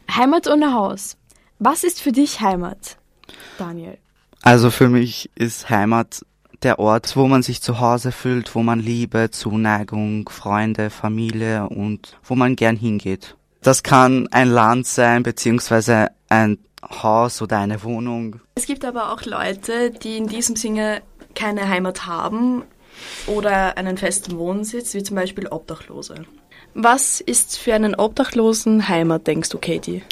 Heimat 0.09 0.47
ohne 0.47 0.73
Haus. 0.73 1.17
Was 1.59 1.83
ist 1.83 2.01
für 2.01 2.13
dich 2.13 2.41
Heimat? 2.41 2.99
Daniel. 3.59 3.99
Also 4.43 4.71
für 4.71 4.89
mich 4.89 5.29
ist 5.35 5.69
Heimat 5.69 6.25
der 6.63 6.79
Ort, 6.79 7.17
wo 7.17 7.27
man 7.27 7.43
sich 7.43 7.63
zu 7.63 7.81
Hause 7.81 8.13
fühlt, 8.13 8.55
wo 8.55 8.63
man 8.63 8.79
Liebe, 8.79 9.33
Zuneigung, 9.33 10.29
Freunde, 10.29 10.89
Familie 10.89 11.69
und 11.69 12.17
wo 12.23 12.37
man 12.37 12.55
gern 12.55 12.77
hingeht. 12.77 13.35
Das 13.63 13.83
kann 13.83 14.29
ein 14.31 14.49
Land 14.49 14.87
sein, 14.87 15.23
beziehungsweise 15.23 16.09
ein 16.29 16.59
Haus 16.83 17.43
oder 17.43 17.59
eine 17.59 17.83
Wohnung. 17.83 18.41
Es 18.55 18.67
gibt 18.67 18.85
aber 18.85 19.13
auch 19.13 19.23
Leute, 19.23 19.91
die 19.91 20.17
in 20.17 20.29
diesem 20.29 20.57
Sinne 20.57 21.03
keine 21.35 21.69
Heimat 21.69 22.07
haben 22.07 22.63
oder 23.27 23.77
einen 23.77 23.99
festen 23.99 24.39
Wohnsitz, 24.39 24.95
wie 24.95 25.03
zum 25.03 25.17
Beispiel 25.17 25.47
Obdachlose. 25.47 26.25
Was 26.75 27.21
ist 27.21 27.59
für 27.59 27.75
einen 27.75 27.95
Obdachlosen 27.95 28.89
Heimat, 28.89 29.27
denkst 29.27 29.49
du, 29.51 29.59
Katie? 29.59 30.03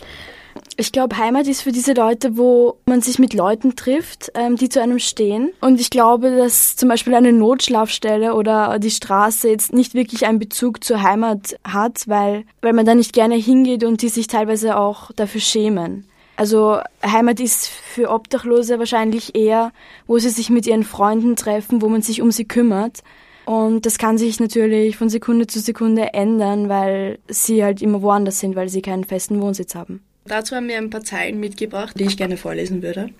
Ich 0.81 0.93
glaube, 0.93 1.19
Heimat 1.19 1.49
ist 1.49 1.63
für 1.63 1.73
diese 1.73 1.93
Leute, 1.93 2.37
wo 2.37 2.77
man 2.87 3.01
sich 3.01 3.19
mit 3.19 3.35
Leuten 3.35 3.75
trifft, 3.75 4.31
ähm, 4.35 4.55
die 4.55 4.69
zu 4.69 4.81
einem 4.81 5.01
stehen. 5.01 5.51
Und 5.61 5.81
ich 5.81 5.91
glaube, 5.91 6.31
dass 6.37 6.77
zum 6.77 6.89
Beispiel 6.89 7.17
eine 7.17 7.33
Notschlafstelle 7.33 8.33
oder 8.33 8.79
die 8.79 8.93
Straße 8.93 9.49
jetzt 9.49 9.73
nicht 9.73 9.95
wirklich 9.95 10.25
einen 10.25 10.39
Bezug 10.39 10.85
zur 10.85 11.03
Heimat 11.03 11.59
hat, 11.67 12.05
weil, 12.07 12.45
weil 12.63 12.75
man 12.75 12.87
da 12.87 12.95
nicht 12.95 13.13
gerne 13.13 13.35
hingeht 13.35 13.83
und 13.83 14.03
die 14.03 14.09
sich 14.09 14.29
teilweise 14.29 14.79
auch 14.79 15.11
dafür 15.17 15.41
schämen. 15.41 16.07
Also 16.37 16.79
Heimat 17.05 17.41
ist 17.41 17.67
für 17.67 18.11
Obdachlose 18.11 18.79
wahrscheinlich 18.79 19.35
eher, 19.35 19.73
wo 20.07 20.19
sie 20.19 20.31
sich 20.31 20.49
mit 20.49 20.69
ihren 20.69 20.85
Freunden 20.85 21.35
treffen, 21.35 21.83
wo 21.83 21.89
man 21.89 22.03
sich 22.03 22.23
um 22.23 22.31
sie 22.31 22.45
kümmert. 22.45 23.03
Und 23.47 23.85
das 23.85 23.99
kann 23.99 24.17
sich 24.17 24.39
natürlich 24.39 24.97
von 24.97 25.09
Sekunde 25.09 25.49
zu 25.49 25.59
Sekunde 25.59 26.15
ändern, 26.15 26.69
weil 26.69 27.19
sie 27.27 27.65
halt 27.65 27.83
immer 27.83 28.01
woanders 28.01 28.39
sind, 28.39 28.55
weil 28.55 28.69
sie 28.69 28.81
keinen 28.81 29.03
festen 29.03 29.41
Wohnsitz 29.43 29.75
haben. 29.75 30.05
Dazu 30.29 30.55
haben 30.55 30.69
wir 30.69 30.77
ein 30.77 30.91
paar 30.91 31.05
Zeilen 31.05 31.41
mitgebracht, 31.41 31.99
die 31.99 32.05
ich 32.05 32.17
gerne 32.17 32.37
vorlesen 32.37 32.83
würde. 32.83 33.11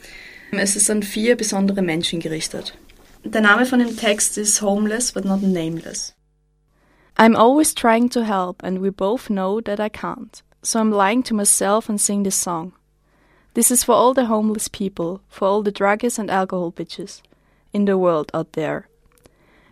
Es 0.53 0.77
ist 0.77 0.91
an 0.91 1.03
vier 1.03 1.37
besondere 1.37 1.83
Menschen 1.83 2.21
gerichtet. 2.21 2.75
Der 3.25 3.41
Name 3.41 3.67
von 3.67 3.79
dem 3.79 3.97
Text 3.97 4.39
ist 4.39 4.63
Homeless 4.63 5.13
but 5.13 5.25
not 5.25 5.43
nameless. 5.43 6.15
I'm 7.17 7.35
always 7.35 7.75
trying 7.75 8.11
to 8.11 8.23
help 8.23 8.63
and 8.63 8.81
we 8.81 8.91
both 8.91 9.27
know 9.27 9.61
that 9.61 9.81
I 9.81 9.89
can't. 9.89 10.43
So 10.63 10.79
I'm 10.79 10.93
lying 10.93 11.23
to 11.25 11.35
myself 11.35 11.89
and 11.89 12.01
sing 12.01 12.25
this 12.25 12.37
song. 12.37 12.73
This 13.55 13.71
is 13.71 13.83
for 13.83 13.95
all 13.95 14.15
the 14.15 14.27
homeless 14.27 14.69
people, 14.69 15.21
for 15.29 15.49
all 15.49 15.63
the 15.63 15.73
druggies 15.73 16.19
and 16.19 16.31
alcohol 16.31 16.73
bitches 16.73 17.23
in 17.73 17.87
the 17.87 17.99
world 17.99 18.31
out 18.33 18.53
there. 18.53 18.87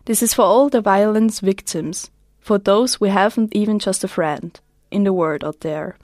This 0.06 0.22
is 0.22 0.34
for 0.34 0.42
all 0.42 0.68
the 0.68 0.80
violence 0.80 1.40
victims, 1.40 2.10
for 2.40 2.58
those 2.58 3.00
we 3.00 3.10
haven't 3.10 3.54
even 3.54 3.78
just 3.78 4.04
a 4.04 4.08
friend 4.08 4.58
in 4.90 5.04
the 5.04 5.12
world 5.12 5.44
out 5.44 5.60
there. 5.60 5.96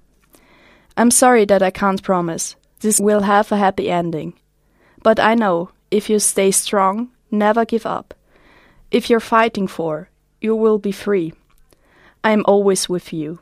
I'm 0.96 1.10
sorry 1.10 1.46
that 1.46 1.62
I 1.62 1.70
can't 1.70 2.02
promise 2.02 2.56
this 2.80 3.00
will 3.00 3.22
have 3.22 3.52
a 3.52 3.56
happy 3.56 3.88
ending. 3.88 4.34
But 5.02 5.18
I 5.18 5.34
know 5.34 5.70
if 5.90 6.10
you 6.10 6.18
stay 6.18 6.50
strong, 6.50 7.08
never 7.30 7.64
give 7.64 7.86
up. 7.86 8.14
If 8.90 9.08
you're 9.08 9.20
fighting 9.20 9.68
for, 9.68 10.08
you 10.40 10.54
will 10.54 10.78
be 10.78 10.92
free. 10.92 11.32
I'm 12.24 12.44
always 12.44 12.88
with 12.88 13.12
you. 13.12 13.38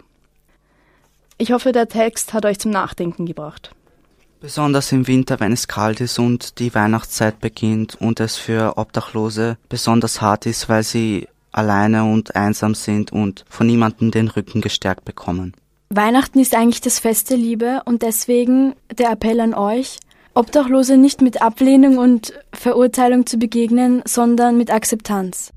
Ich 1.38 1.52
hoffe, 1.52 1.73
der 1.73 1.88
Text 1.88 2.33
hat 2.35 2.45
euch 2.45 2.59
zum 2.59 2.71
Nachdenken 2.71 3.26
gebracht. 3.26 3.71
Besonders 4.40 4.92
im 4.92 5.07
Winter, 5.07 5.40
wenn 5.40 5.52
es 5.52 5.69
kalt 5.69 6.00
ist 6.00 6.19
und 6.19 6.59
die 6.59 6.75
Weihnachtszeit 6.75 7.40
beginnt 7.40 7.95
und 8.00 8.21
es 8.21 8.37
für 8.37 8.78
Obdachlose 8.78 9.59
besonders 9.69 10.21
hart 10.21 10.47
ist, 10.47 10.69
weil 10.69 10.83
sie 10.83 11.28
alleine 11.52 12.04
und 12.04 12.37
einsam 12.37 12.75
sind 12.75 13.12
und 13.12 13.45
von 13.49 13.66
niemandem 13.66 14.11
den 14.11 14.28
Rücken 14.28 14.61
gestärkt 14.61 15.04
bekommen. 15.04 15.54
Weihnachten 15.93 16.39
ist 16.39 16.55
eigentlich 16.55 16.81
das 16.81 17.00
Fest 17.00 17.31
der 17.31 17.37
Liebe 17.37 17.83
und 17.85 18.03
deswegen 18.03 18.76
der 18.97 19.11
Appell 19.11 19.41
an 19.41 19.55
euch, 19.55 19.99
Obdachlose 20.35 20.97
nicht 20.97 21.21
mit 21.21 21.43
Ablehnung 21.43 21.99
und 21.99 22.33
Verurteilung 22.53 23.26
zu 23.26 23.39
begegnen, 23.39 24.00
sondern 24.05 24.57
mit 24.57 24.71
Akzeptanz. 24.71 25.53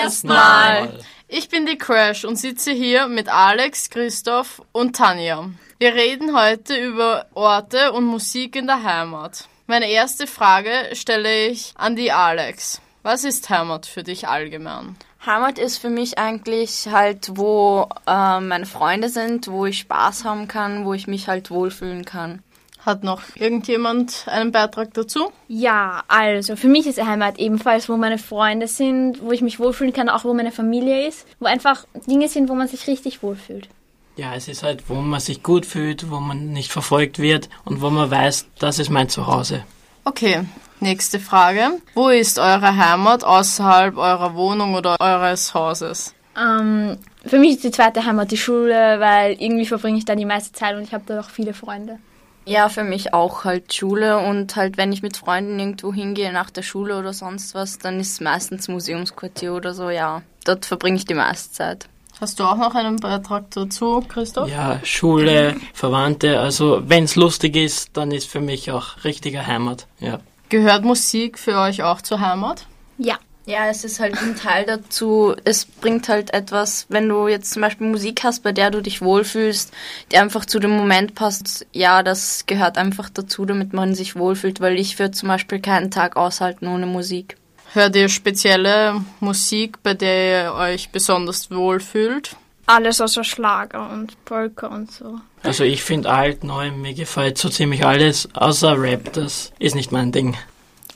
Erstmal. 0.00 1.00
Ich 1.26 1.48
bin 1.48 1.66
die 1.66 1.76
Crash 1.76 2.24
und 2.24 2.36
sitze 2.36 2.70
hier 2.70 3.08
mit 3.08 3.28
Alex, 3.28 3.90
Christoph 3.90 4.62
und 4.70 4.94
Tanja. 4.94 5.50
Wir 5.80 5.94
reden 5.94 6.38
heute 6.38 6.76
über 6.76 7.26
Orte 7.34 7.92
und 7.92 8.04
Musik 8.04 8.54
in 8.54 8.68
der 8.68 8.84
Heimat. 8.84 9.48
Meine 9.66 9.90
erste 9.90 10.28
Frage 10.28 10.90
stelle 10.92 11.48
ich 11.48 11.72
an 11.76 11.96
die 11.96 12.12
Alex. 12.12 12.80
Was 13.02 13.24
ist 13.24 13.50
Heimat 13.50 13.86
für 13.86 14.04
dich 14.04 14.28
allgemein? 14.28 14.96
Heimat 15.24 15.58
ist 15.58 15.78
für 15.78 15.90
mich 15.90 16.18
eigentlich 16.18 16.88
halt, 16.90 17.30
wo 17.34 17.88
äh, 18.08 18.40
meine 18.40 18.66
Freunde 18.66 19.08
sind, 19.08 19.46
wo 19.48 19.66
ich 19.66 19.78
Spaß 19.78 20.24
haben 20.24 20.48
kann, 20.48 20.84
wo 20.84 20.94
ich 20.94 21.06
mich 21.06 21.28
halt 21.28 21.50
wohlfühlen 21.50 22.04
kann. 22.04 22.42
Hat 22.84 23.04
noch 23.04 23.22
irgendjemand 23.36 24.24
einen 24.26 24.50
Beitrag 24.50 24.92
dazu? 24.94 25.30
Ja, 25.46 26.02
also 26.08 26.56
für 26.56 26.66
mich 26.66 26.88
ist 26.88 27.00
Heimat 27.00 27.38
ebenfalls, 27.38 27.88
wo 27.88 27.96
meine 27.96 28.18
Freunde 28.18 28.66
sind, 28.66 29.22
wo 29.22 29.30
ich 29.30 29.42
mich 29.42 29.60
wohlfühlen 29.60 29.92
kann, 29.92 30.08
auch 30.08 30.24
wo 30.24 30.34
meine 30.34 30.50
Familie 30.50 31.06
ist, 31.06 31.24
wo 31.38 31.46
einfach 31.46 31.84
Dinge 32.08 32.28
sind, 32.28 32.48
wo 32.48 32.54
man 32.54 32.66
sich 32.66 32.88
richtig 32.88 33.22
wohlfühlt. 33.22 33.68
Ja, 34.16 34.34
es 34.34 34.48
ist 34.48 34.64
halt, 34.64 34.90
wo 34.90 34.94
man 34.94 35.20
sich 35.20 35.44
gut 35.44 35.64
fühlt, 35.64 36.10
wo 36.10 36.18
man 36.18 36.52
nicht 36.52 36.72
verfolgt 36.72 37.20
wird 37.20 37.48
und 37.64 37.80
wo 37.80 37.90
man 37.90 38.10
weiß, 38.10 38.46
das 38.58 38.80
ist 38.80 38.90
mein 38.90 39.08
Zuhause. 39.08 39.64
Okay, 40.04 40.44
nächste 40.82 41.18
Frage. 41.18 41.80
Wo 41.94 42.08
ist 42.08 42.38
eure 42.38 42.76
Heimat 42.76 43.24
außerhalb 43.24 43.96
eurer 43.96 44.34
Wohnung 44.34 44.74
oder 44.74 44.96
eures 45.00 45.54
Hauses? 45.54 46.14
Ähm, 46.36 46.98
für 47.24 47.38
mich 47.38 47.56
ist 47.56 47.64
die 47.64 47.70
zweite 47.70 48.04
Heimat 48.04 48.30
die 48.30 48.36
Schule, 48.36 49.00
weil 49.00 49.32
irgendwie 49.38 49.66
verbringe 49.66 49.98
ich 49.98 50.04
da 50.04 50.14
die 50.14 50.24
meiste 50.24 50.52
Zeit 50.52 50.76
und 50.76 50.82
ich 50.82 50.94
habe 50.94 51.04
da 51.06 51.20
auch 51.20 51.30
viele 51.30 51.54
Freunde. 51.54 51.98
Ja, 52.44 52.68
für 52.68 52.82
mich 52.82 53.14
auch 53.14 53.44
halt 53.44 53.72
Schule 53.72 54.18
und 54.18 54.56
halt, 54.56 54.76
wenn 54.76 54.92
ich 54.92 55.02
mit 55.02 55.16
Freunden 55.16 55.60
irgendwo 55.60 55.92
hingehe 55.92 56.32
nach 56.32 56.50
der 56.50 56.62
Schule 56.62 56.98
oder 56.98 57.12
sonst 57.12 57.54
was, 57.54 57.78
dann 57.78 58.00
ist 58.00 58.12
es 58.12 58.20
meistens 58.20 58.66
Museumsquartier 58.66 59.54
oder 59.54 59.74
so, 59.74 59.90
ja. 59.90 60.22
Dort 60.44 60.66
verbringe 60.66 60.96
ich 60.96 61.04
die 61.04 61.14
meiste 61.14 61.52
Zeit. 61.52 61.88
Hast 62.20 62.40
du 62.40 62.44
auch 62.44 62.56
noch 62.56 62.74
einen 62.74 62.96
Beitrag 62.96 63.50
dazu, 63.50 64.04
Christoph? 64.08 64.48
Ja, 64.48 64.80
Schule, 64.84 65.56
Verwandte, 65.72 66.40
also 66.40 66.82
wenn 66.86 67.04
es 67.04 67.16
lustig 67.16 67.56
ist, 67.56 67.96
dann 67.96 68.10
ist 68.10 68.28
für 68.28 68.40
mich 68.40 68.70
auch 68.72 69.04
richtige 69.04 69.46
Heimat, 69.46 69.86
ja. 70.00 70.18
Gehört 70.52 70.84
Musik 70.84 71.38
für 71.38 71.56
euch 71.58 71.82
auch 71.82 72.02
zur 72.02 72.20
Heimat? 72.20 72.66
Ja. 72.98 73.18
Ja, 73.46 73.70
es 73.70 73.84
ist 73.84 74.00
halt 74.00 74.18
ein 74.18 74.36
Teil 74.36 74.66
dazu. 74.66 75.34
Es 75.44 75.64
bringt 75.64 76.10
halt 76.10 76.34
etwas, 76.34 76.84
wenn 76.90 77.08
du 77.08 77.26
jetzt 77.26 77.52
zum 77.52 77.62
Beispiel 77.62 77.86
Musik 77.86 78.22
hast, 78.22 78.42
bei 78.42 78.52
der 78.52 78.70
du 78.70 78.82
dich 78.82 79.00
wohlfühlst, 79.00 79.72
die 80.12 80.18
einfach 80.18 80.44
zu 80.44 80.58
dem 80.58 80.72
Moment 80.72 81.14
passt. 81.14 81.66
Ja, 81.72 82.02
das 82.02 82.44
gehört 82.44 82.76
einfach 82.76 83.08
dazu, 83.08 83.46
damit 83.46 83.72
man 83.72 83.94
sich 83.94 84.14
wohlfühlt, 84.14 84.60
weil 84.60 84.78
ich 84.78 84.98
würde 84.98 85.12
zum 85.12 85.30
Beispiel 85.30 85.58
keinen 85.58 85.90
Tag 85.90 86.16
aushalten 86.18 86.68
ohne 86.68 86.84
Musik. 86.84 87.38
Hört 87.72 87.96
ihr 87.96 88.10
spezielle 88.10 89.02
Musik, 89.20 89.82
bei 89.82 89.94
der 89.94 90.44
ihr 90.44 90.52
euch 90.52 90.90
besonders 90.90 91.50
wohlfühlt? 91.50 92.36
Alles 92.66 93.00
außer 93.00 93.24
Schlager 93.24 93.90
und 93.90 94.24
Polka 94.24 94.68
und 94.68 94.90
so. 94.90 95.20
Also 95.42 95.64
ich 95.64 95.82
finde 95.82 96.10
alt, 96.10 96.44
neu, 96.44 96.70
mir 96.70 96.94
gefällt 96.94 97.38
so 97.38 97.48
ziemlich 97.48 97.84
alles, 97.84 98.28
außer 98.34 98.80
Rap, 98.80 99.12
das 99.12 99.52
ist 99.58 99.74
nicht 99.74 99.90
mein 99.90 100.12
Ding. 100.12 100.36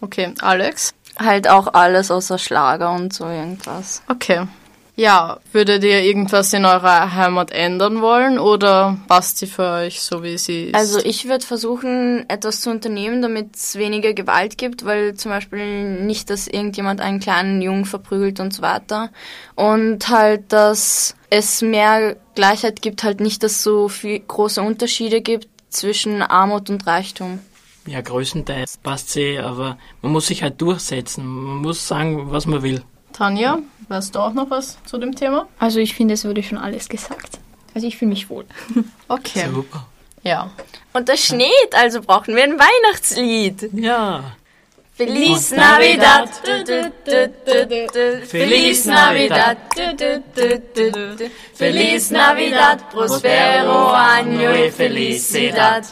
Okay, 0.01 0.35
Alex? 0.41 0.95
Halt 1.19 1.49
auch 1.49 1.75
alles 1.75 2.11
außer 2.11 2.39
Schlager 2.39 2.93
und 2.93 3.13
so 3.13 3.27
irgendwas. 3.27 4.03
Okay. 4.09 4.47
Ja, 4.99 5.41
würdet 5.53 5.85
ihr 5.85 6.03
irgendwas 6.03 6.55
in 6.55 6.65
eurer 6.65 7.15
Heimat 7.15 7.51
ändern 7.51 8.01
wollen 8.01 8.39
oder 8.39 8.97
passt 9.09 9.37
sie 9.37 9.47
für 9.47 9.71
euch 9.71 10.01
so, 10.01 10.23
wie 10.23 10.39
sie 10.39 10.69
ist? 10.69 10.75
Also 10.75 11.01
ich 11.01 11.29
würde 11.29 11.45
versuchen, 11.45 12.25
etwas 12.31 12.63
zu 12.63 12.71
unternehmen, 12.71 13.21
damit 13.21 13.57
es 13.57 13.77
weniger 13.77 14.15
Gewalt 14.15 14.57
gibt, 14.57 14.87
weil 14.87 15.13
zum 15.13 15.33
Beispiel 15.33 16.01
nicht, 16.01 16.31
dass 16.31 16.47
irgendjemand 16.47 17.03
einen 17.03 17.21
kleinen 17.21 17.61
Jungen 17.61 17.85
verprügelt 17.85 18.41
und 18.41 18.55
so 18.55 18.63
weiter. 18.63 19.11
Und 19.55 20.09
halt, 20.09 20.51
dass 20.51 21.15
es 21.29 21.61
mehr 21.61 22.17
Gleichheit 22.35 22.81
gibt, 22.81 23.03
halt 23.03 23.21
nicht, 23.21 23.43
dass 23.43 23.53
es 23.53 23.63
so 23.63 23.91
viel 23.91 24.21
große 24.21 24.63
Unterschiede 24.63 25.21
gibt 25.21 25.49
zwischen 25.69 26.23
Armut 26.23 26.71
und 26.71 26.87
Reichtum. 26.87 27.41
Ja, 27.87 28.01
größtenteils 28.01 28.79
passt 28.79 29.11
sie, 29.11 29.39
aber 29.39 29.77
man 30.01 30.13
muss 30.13 30.29
sich 30.29 30.43
halt 30.43 30.59
durchsetzen. 30.63 31.27
Man 31.27 31.57
muss 31.59 31.87
sagen, 31.87 32.31
was 32.31 32.47
man 32.47 32.63
will. 32.63 32.83
Tanja, 33.17 33.59
weißt 33.89 34.15
du 34.15 34.19
auch 34.21 34.35
noch 34.35 34.51
was 34.51 34.77
zu 34.85 34.99
dem 34.99 35.15
Thema? 35.15 35.49
Also 35.59 35.81
ich 35.81 35.95
finde, 35.95 36.15
es 36.15 36.25
wurde 36.27 36.43
schon 36.43 36.59
alles 36.59 36.89
gesagt. 36.89 37.39
Also 37.75 37.87
ich 37.87 37.97
fühle 37.97 38.11
mich 38.11 38.29
wohl. 38.29 38.45
Okay. 39.09 39.47
Super. 39.53 39.87
Ja. 40.23 40.51
Und 40.93 41.09
es 41.09 41.25
schneit, 41.25 41.73
also 41.73 42.01
brauchen 42.03 42.35
wir 42.35 42.43
ein 42.43 42.59
Weihnachtslied. 42.59 43.71
Ja. 43.73 44.25
Feliz 44.95 45.53
Navidad. 45.53 46.29
Feliz 48.27 48.87
Navidad. 48.87 49.59
Feliz 51.55 52.11
Navidad. 52.11 52.91
Prospero 52.91 53.93
año 53.93 54.55
y 54.57 54.71
felicidad. 54.71 55.85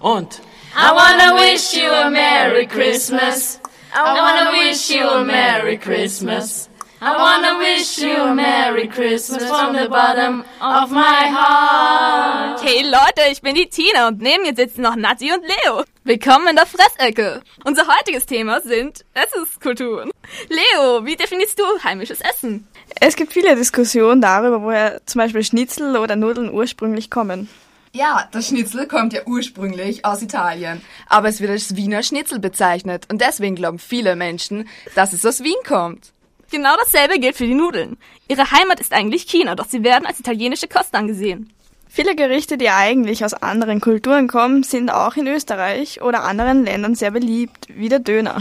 Und 0.00 0.40
I 0.74 0.90
wanna 0.92 1.34
wish 1.34 1.74
you 1.74 1.90
a 1.90 2.08
Merry 2.08 2.66
Christmas. 2.66 3.60
I 3.92 4.14
wanna 4.14 4.50
wish 4.52 4.90
you 4.90 5.02
a 5.02 5.24
Merry 5.24 5.76
Christmas. 5.76 6.68
I 7.00 7.16
wanna 7.16 7.58
wish 7.58 7.98
you 7.98 8.14
a 8.14 8.34
Merry 8.34 8.86
Christmas 8.86 9.48
from 9.48 9.74
the 9.74 9.88
bottom 9.88 10.44
of 10.60 10.92
my 10.92 11.26
heart. 11.26 12.60
Hey 12.62 12.82
Leute, 12.82 13.28
ich 13.32 13.42
bin 13.42 13.56
die 13.56 13.68
Tina 13.68 14.06
und 14.06 14.20
neben 14.20 14.44
mir 14.44 14.54
sitzen 14.54 14.82
noch 14.82 14.94
Nati 14.94 15.32
und 15.32 15.42
Leo. 15.42 15.84
Willkommen 16.04 16.48
in 16.48 16.56
der 16.56 16.66
Fressecke. 16.66 17.42
Unser 17.64 17.86
heutiges 17.88 18.26
Thema 18.26 18.60
sind 18.60 19.04
Essenskulturen. 19.14 20.10
Leo, 20.48 21.04
wie 21.04 21.16
definierst 21.16 21.58
du 21.58 21.64
heimisches 21.82 22.20
Essen? 22.20 22.68
Es 23.00 23.16
gibt 23.16 23.32
viele 23.32 23.56
Diskussionen 23.56 24.20
darüber, 24.20 24.62
woher 24.62 25.04
zum 25.06 25.20
Beispiel 25.20 25.42
Schnitzel 25.42 25.96
oder 25.96 26.14
Nudeln 26.14 26.52
ursprünglich 26.52 27.10
kommen. 27.10 27.48
Ja, 27.92 28.28
das 28.30 28.48
Schnitzel 28.48 28.86
kommt 28.86 29.12
ja 29.12 29.22
ursprünglich 29.26 30.04
aus 30.04 30.22
Italien, 30.22 30.80
aber 31.08 31.28
es 31.28 31.40
wird 31.40 31.50
als 31.50 31.74
Wiener 31.74 32.04
Schnitzel 32.04 32.38
bezeichnet 32.38 33.06
und 33.10 33.20
deswegen 33.20 33.56
glauben 33.56 33.80
viele 33.80 34.14
Menschen, 34.14 34.68
dass 34.94 35.12
es 35.12 35.26
aus 35.26 35.42
Wien 35.42 35.56
kommt. 35.66 36.12
Genau 36.52 36.76
dasselbe 36.76 37.18
gilt 37.18 37.36
für 37.36 37.46
die 37.46 37.54
Nudeln. 37.54 37.96
Ihre 38.28 38.48
Heimat 38.52 38.78
ist 38.78 38.92
eigentlich 38.92 39.22
China, 39.24 39.56
doch 39.56 39.66
sie 39.66 39.82
werden 39.82 40.06
als 40.06 40.20
italienische 40.20 40.68
Kost 40.68 40.94
angesehen. 40.94 41.52
Viele 41.88 42.14
Gerichte, 42.14 42.56
die 42.56 42.70
eigentlich 42.70 43.24
aus 43.24 43.34
anderen 43.34 43.80
Kulturen 43.80 44.28
kommen, 44.28 44.62
sind 44.62 44.90
auch 44.90 45.16
in 45.16 45.26
Österreich 45.26 46.00
oder 46.00 46.22
anderen 46.22 46.64
Ländern 46.64 46.94
sehr 46.94 47.10
beliebt, 47.10 47.66
wie 47.74 47.88
der 47.88 47.98
Döner. 47.98 48.40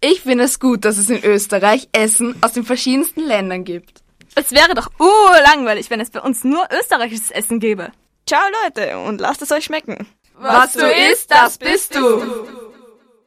Ich 0.00 0.20
finde 0.20 0.44
es 0.44 0.60
gut, 0.60 0.84
dass 0.84 0.98
es 0.98 1.10
in 1.10 1.24
Österreich 1.24 1.88
Essen 1.90 2.36
aus 2.42 2.52
den 2.52 2.64
verschiedensten 2.64 3.22
Ländern 3.22 3.64
gibt. 3.64 4.02
Es 4.36 4.52
wäre 4.52 4.74
doch 4.74 4.92
urlangweilig, 5.00 5.90
wenn 5.90 6.00
es 6.00 6.10
bei 6.10 6.20
uns 6.20 6.44
nur 6.44 6.64
österreichisches 6.80 7.32
Essen 7.32 7.58
gäbe. 7.58 7.90
Ciao 8.26 8.40
Leute 8.64 8.98
und 8.98 9.20
lasst 9.20 9.42
es 9.42 9.52
euch 9.52 9.64
schmecken. 9.64 10.06
Was 10.38 10.72
du 10.72 10.86
isst, 11.12 11.30
das 11.30 11.58
bist 11.58 11.94
du. 11.94 12.22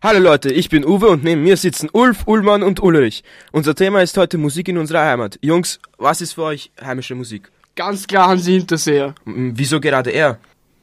Hallo 0.01 0.19
Leute, 0.19 0.51
ich 0.51 0.69
bin 0.69 0.85
Uwe 0.85 1.07
und 1.09 1.23
neben 1.23 1.43
mir 1.43 1.57
sitzen 1.57 1.89
Ulf, 1.91 2.23
Ullmann 2.27 2.63
und 2.63 2.81
Ulrich. 2.81 3.23
Unser 3.51 3.75
Thema 3.75 4.01
ist 4.01 4.17
heute 4.17 4.37
Musik 4.37 4.67
in 4.67 4.77
unserer 4.77 5.01
Heimat. 5.05 5.37
Jungs, 5.41 5.79
was 5.97 6.21
ist 6.21 6.33
für 6.33 6.43
euch 6.43 6.71
heimische 6.81 7.15
Musik? 7.15 7.51
Ganz 7.75 8.07
klar 8.07 8.27
Hansi 8.29 8.53
Hinterseher. 8.53 9.13
M- 9.25 9.53
Wieso 9.55 9.79
gerade 9.79 10.11
er? 10.11 10.39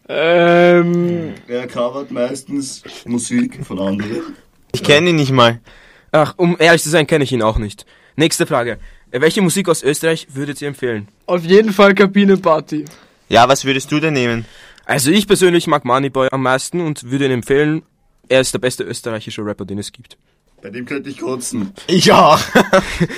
Ähm. 0.09 1.35
Er 1.49 1.67
covert 1.67 2.11
meistens 2.11 2.83
Musik 3.07 3.65
von 3.65 3.79
anderen. 3.79 4.37
Ich 4.73 4.83
kenne 4.83 5.11
ihn 5.11 5.17
nicht 5.17 5.33
mal. 5.33 5.61
Ach, 6.13 6.35
um 6.37 6.57
ehrlich 6.59 6.83
zu 6.83 6.91
sein, 6.91 7.07
kenne 7.07 7.25
ich 7.25 7.33
ihn 7.33 7.43
auch 7.43 7.59
nicht. 7.59 7.87
Nächste 8.17 8.47
Frage. 8.47 8.79
Welche 9.11 9.43
Musik 9.43 9.69
aus 9.69 9.83
Österreich 9.83 10.29
würdet 10.35 10.61
ihr 10.61 10.69
empfehlen? 10.69 11.09
Auf 11.27 11.45
jeden 11.45 11.73
Fall 11.73 11.95
Kabinenparty. 11.95 12.85
Ja, 13.29 13.49
was 13.49 13.65
würdest 13.65 13.91
du 13.91 14.01
denn 14.01 14.15
nehmen? 14.15 14.45
Also 14.85 15.11
ich 15.11 15.27
persönlich 15.27 15.67
mag 15.67 15.85
Moneyboy 15.85 16.29
am 16.31 16.43
meisten 16.43 16.81
und 16.81 17.11
würde 17.11 17.27
ihn 17.27 17.31
empfehlen. 17.31 17.83
Er 18.29 18.41
ist 18.41 18.53
der 18.53 18.59
beste 18.59 18.85
österreichische 18.85 19.45
Rapper, 19.45 19.65
den 19.65 19.79
es 19.79 19.93
gibt. 19.93 20.17
Bei 20.63 20.71
dem 20.71 20.87
könnte 20.87 21.11
ich 21.11 21.19
kotzen. 21.19 21.73
Ich 21.89 22.11
auch. 22.11 22.41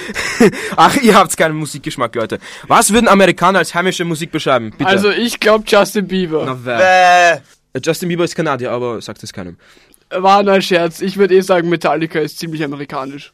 Ach, 0.77 0.97
ihr 0.97 1.15
habt 1.15 1.37
keinen 1.37 1.57
Musikgeschmack, 1.57 2.13
Leute. 2.17 2.41
Was 2.67 2.93
würden 2.93 3.07
Amerikaner 3.07 3.61
als 3.61 3.73
heimische 3.73 4.05
Musik 4.05 4.33
beschreiben? 4.33 4.71
Bitte. 4.71 4.87
Also 4.87 5.11
ich 5.11 5.39
glaube 5.39 5.65
Justin 5.67 6.09
Bieber. 6.09 6.45
Na, 6.45 6.59
wer? 6.65 7.43
Äh, 7.73 7.81
Justin 7.81 8.09
Bieber 8.09 8.25
ist 8.25 8.35
Kanadier, 8.35 8.73
aber 8.73 9.01
sagt 9.01 9.23
es 9.23 9.33
keinem. 9.33 9.59
War 10.11 10.43
nur 10.43 10.55
ein 10.55 10.63
Scherz. 10.63 11.01
Ich 11.01 11.17
würde 11.17 11.37
eh 11.37 11.41
sagen, 11.41 11.69
Metallica 11.69 12.19
ist 12.19 12.39
ziemlich 12.39 12.65
amerikanisch. 12.65 13.33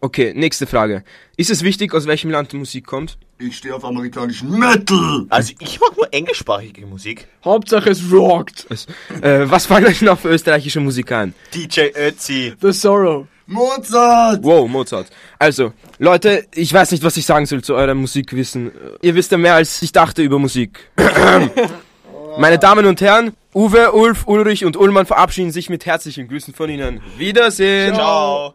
Okay, 0.00 0.32
nächste 0.34 0.66
Frage. 0.66 1.04
Ist 1.36 1.50
es 1.50 1.62
wichtig, 1.62 1.94
aus 1.94 2.06
welchem 2.06 2.30
Land 2.30 2.52
die 2.52 2.56
Musik 2.56 2.86
kommt? 2.86 3.18
Ich 3.44 3.56
stehe 3.56 3.74
auf 3.74 3.84
amerikanischen 3.84 4.56
Metal. 4.56 5.26
Also 5.28 5.52
ich 5.58 5.80
mag 5.80 5.96
nur 5.96 6.12
englischsprachige 6.12 6.86
Musik. 6.86 7.26
Hauptsache 7.44 7.90
es 7.90 8.00
rockt. 8.12 8.66
Was, 8.68 8.86
äh, 9.20 9.50
was 9.50 9.66
fallen 9.66 9.86
euch 9.86 10.00
noch 10.00 10.18
für 10.20 10.28
österreichische 10.28 10.78
Musik 10.78 11.10
ein? 11.10 11.34
DJ 11.52 11.88
Ötzi. 11.96 12.54
The 12.60 12.72
Sorrow. 12.72 13.26
Mozart. 13.46 14.44
Wow, 14.44 14.68
Mozart. 14.68 15.08
Also, 15.40 15.72
Leute, 15.98 16.46
ich 16.54 16.72
weiß 16.72 16.92
nicht, 16.92 17.02
was 17.02 17.16
ich 17.16 17.26
sagen 17.26 17.46
soll 17.46 17.62
zu 17.62 17.74
eurem 17.74 17.98
Musikwissen. 17.98 18.70
Ihr 19.02 19.14
wisst 19.16 19.32
ja 19.32 19.38
mehr, 19.38 19.54
als 19.54 19.82
ich 19.82 19.90
dachte 19.90 20.22
über 20.22 20.38
Musik. 20.38 20.90
Meine 22.38 22.58
Damen 22.60 22.86
und 22.86 23.00
Herren, 23.00 23.32
Uwe, 23.54 23.92
Ulf, 23.92 24.26
Ulrich 24.26 24.64
und 24.64 24.76
Ullmann 24.76 25.06
verabschieden 25.06 25.50
sich 25.50 25.68
mit 25.68 25.84
herzlichen 25.84 26.28
Grüßen 26.28 26.54
von 26.54 26.70
Ihnen. 26.70 27.00
Wiedersehen. 27.18 27.94
Ciao. 27.94 28.54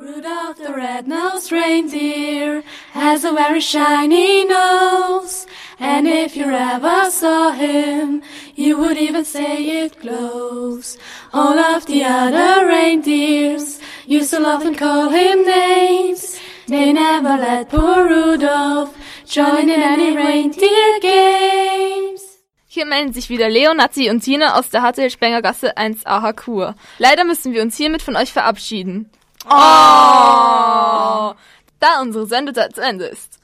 Rudolph 0.00 0.56
the 0.56 0.72
red-nosed 0.72 1.52
reindeer 1.52 2.62
has 2.92 3.22
a 3.22 3.32
very 3.32 3.60
shiny 3.60 4.46
nose. 4.46 5.46
And 5.78 6.08
if 6.08 6.34
you 6.34 6.46
ever 6.46 7.10
saw 7.10 7.50
him, 7.50 8.22
you 8.54 8.78
would 8.78 8.96
even 8.96 9.26
say 9.26 9.84
it 9.84 10.00
glows. 10.00 10.96
All 11.34 11.58
of 11.58 11.84
the 11.84 12.02
other 12.04 12.66
reindeers 12.66 13.78
used 14.06 14.30
to 14.30 14.40
love 14.40 14.64
and 14.64 14.78
call 14.78 15.10
him 15.10 15.44
names. 15.44 16.40
They 16.66 16.94
never 16.94 17.36
let 17.36 17.68
poor 17.68 18.08
Rudolph 18.08 18.96
join 19.26 19.68
in 19.68 19.82
any 19.82 20.16
reindeer 20.16 21.00
games. 21.02 22.22
Hier 22.68 22.86
melden 22.86 23.12
sich 23.12 23.28
wieder 23.28 23.50
Leo, 23.50 23.74
Nazi 23.74 24.08
und 24.08 24.22
Tina 24.22 24.58
aus 24.58 24.70
der 24.70 24.80
HTL 24.80 25.10
Spengergasse 25.10 25.76
1a 25.76 26.22
Hakur. 26.22 26.74
Leider 26.96 27.24
müssen 27.24 27.52
wir 27.52 27.60
uns 27.60 27.76
hiermit 27.76 28.00
von 28.00 28.16
euch 28.16 28.32
verabschieden. 28.32 29.10
Oh! 29.46 31.34
Da 31.80 32.00
unsere 32.00 32.26
Sendezeit 32.26 32.74
zu 32.74 32.82
Ende 32.82 33.06
ist. 33.06 33.38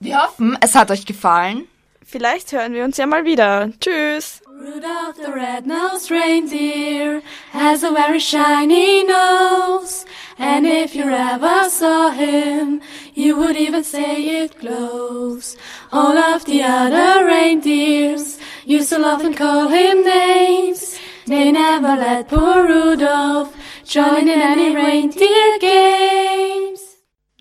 Wir 0.00 0.22
hoffen, 0.22 0.56
es 0.60 0.74
hat 0.74 0.90
euch 0.90 1.06
gefallen. 1.06 1.66
Vielleicht 2.04 2.52
hören 2.52 2.74
wir 2.74 2.84
uns 2.84 2.96
ja 2.96 3.06
mal 3.06 3.24
wieder. 3.24 3.70
Tschüss. 3.80 4.42
Rudolph 4.60 5.16
the 5.16 5.32
red-nosed 5.32 6.10
reindeer 6.10 7.22
has 7.50 7.82
a 7.82 7.90
very 7.92 8.20
shiny 8.20 9.04
nose. 9.04 10.04
And 10.38 10.66
if 10.66 10.94
you 10.94 11.04
ever 11.04 11.70
saw 11.70 12.10
him, 12.10 12.82
you 13.14 13.36
would 13.38 13.56
even 13.56 13.82
say 13.82 14.44
it 14.44 14.58
glows. 14.60 15.56
All 15.92 16.18
of 16.18 16.44
the 16.44 16.62
other 16.62 17.24
reindeers 17.24 18.38
used 18.66 18.90
to 18.90 18.98
love 18.98 19.24
and 19.24 19.34
call 19.34 19.68
him 19.68 20.04
names. 20.04 20.99
They 21.26 21.52
never 21.52 21.96
let 21.96 22.28
poor 22.28 22.66
Rudolph 22.66 23.52
join 23.84 24.28
in 24.28 24.40
any 24.40 24.74
reindeer 24.74 25.58
games. 25.60 26.80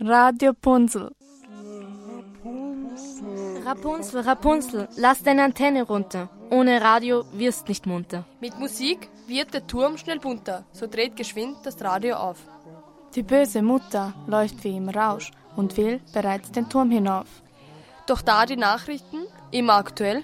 Radio 0.01 0.53
Punzel. 0.53 1.11
Rapunzel, 3.65 4.21
Rapunzel, 4.21 4.87
lass 4.97 5.21
deine 5.21 5.43
Antenne 5.43 5.83
runter. 5.83 6.29
Ohne 6.49 6.81
Radio 6.81 7.23
wirst 7.33 7.67
nicht 7.67 7.85
munter. 7.85 8.25
Mit 8.41 8.57
Musik 8.57 9.09
wird 9.27 9.53
der 9.53 9.67
Turm 9.67 9.97
schnell 9.97 10.19
bunter, 10.19 10.65
so 10.71 10.87
dreht 10.87 11.15
geschwind 11.15 11.57
das 11.63 11.79
Radio 11.81 12.15
auf. 12.15 12.37
Die 13.15 13.23
böse 13.23 13.61
Mutter 13.61 14.13
läuft 14.27 14.63
wie 14.63 14.75
im 14.75 14.89
Rausch 14.89 15.31
und 15.55 15.77
will 15.77 16.01
bereits 16.13 16.51
den 16.51 16.67
Turm 16.69 16.89
hinauf. 16.89 17.27
Doch 18.07 18.21
da 18.21 18.45
die 18.45 18.57
Nachrichten, 18.57 19.27
immer 19.51 19.75
aktuell, 19.75 20.23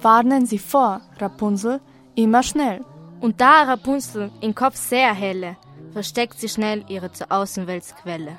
Warnen 0.00 0.46
Sie 0.46 0.60
vor, 0.60 1.00
Rapunzel, 1.18 1.80
immer 2.18 2.42
schnell. 2.42 2.84
Und 3.20 3.40
da 3.40 3.62
Rapunzel 3.62 4.30
im 4.40 4.54
Kopf 4.54 4.76
sehr 4.76 5.14
helle, 5.14 5.56
versteckt 5.92 6.38
sie 6.38 6.48
schnell 6.48 6.84
ihre 6.88 7.12
zur 7.12 7.30
Außenweltsquelle. 7.30 8.38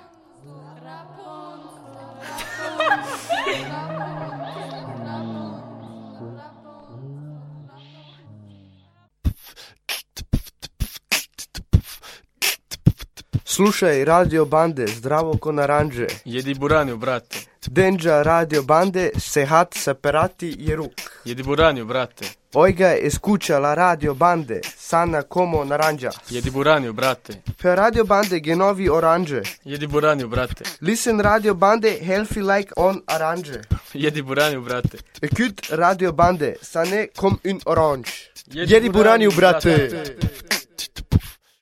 Slušaj 13.43 14.05
radio 14.05 14.45
bande, 14.45 14.87
zdravo 14.87 15.37
ko 15.37 15.51
naranđe. 15.51 16.07
Jedi 16.25 16.53
buranju, 16.53 16.97
brate. 16.97 17.37
Denđa 17.67 18.21
radio 18.23 18.63
bande, 18.63 19.09
sehat 19.17 19.73
separati 19.73 20.55
je 20.59 20.75
ruk. 20.75 21.01
Jedi 21.25 21.43
buranju, 21.43 21.85
brate. 21.85 22.38
Oiga 22.55 22.95
escucha 22.95 23.59
la 23.59 23.75
radio 23.75 24.15
bande, 24.15 24.61
sana 24.63 25.21
como 25.23 25.63
naranja. 25.65 26.09
Jedi 26.31 26.49
buranju, 26.49 26.93
brate. 26.93 27.43
Per 27.61 27.77
radio 27.77 28.03
bande 28.05 28.41
genovi 28.41 28.89
orange. 28.89 29.43
Jedi 29.63 29.85
buranju, 29.87 30.27
brate. 30.27 30.63
Listen 30.81 31.19
radio 31.21 31.53
bande, 31.53 31.99
healthy 31.99 32.41
like 32.41 32.73
on 32.75 33.03
orange. 33.07 33.59
Jedi 33.93 34.23
buranju, 34.23 34.61
brate. 34.63 34.97
Ekut 35.21 35.69
radio 35.69 36.11
bande, 36.11 36.57
sane 36.61 37.09
kom 37.15 37.39
un 37.45 37.59
orange. 37.65 38.31
Jedi 38.51 38.89
buranju, 38.89 39.31
brate. 39.31 40.17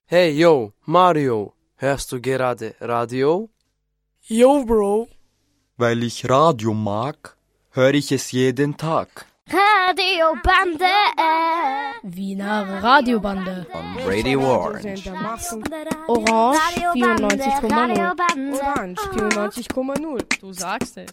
Hey, 0.06 0.38
yo, 0.40 0.72
Mario, 0.86 1.54
hörst 1.82 2.12
du 2.12 2.22
gerade 2.22 2.76
Radio? 2.80 3.50
Yo, 4.30 4.64
Bro. 4.64 5.10
Weil 5.76 6.04
ich 6.04 6.24
Radio 6.30 6.74
mag, 6.74 7.36
höre 7.72 7.94
ich 7.96 8.14
es 8.14 8.32
jeden 8.32 8.78
Tag. 8.78 9.26
Radiobande. 9.50 10.92
Wiener 12.04 12.84
Radiobande. 12.84 13.66
On 13.74 14.04
Radio 14.06 14.42
Orange. 14.42 15.10
Orange 16.08 16.60
94,0. 16.94 18.14
Orange 18.54 19.00
94,0. 19.00 20.40
Du 20.42 20.52
sagst 20.52 20.98
es. 20.98 21.12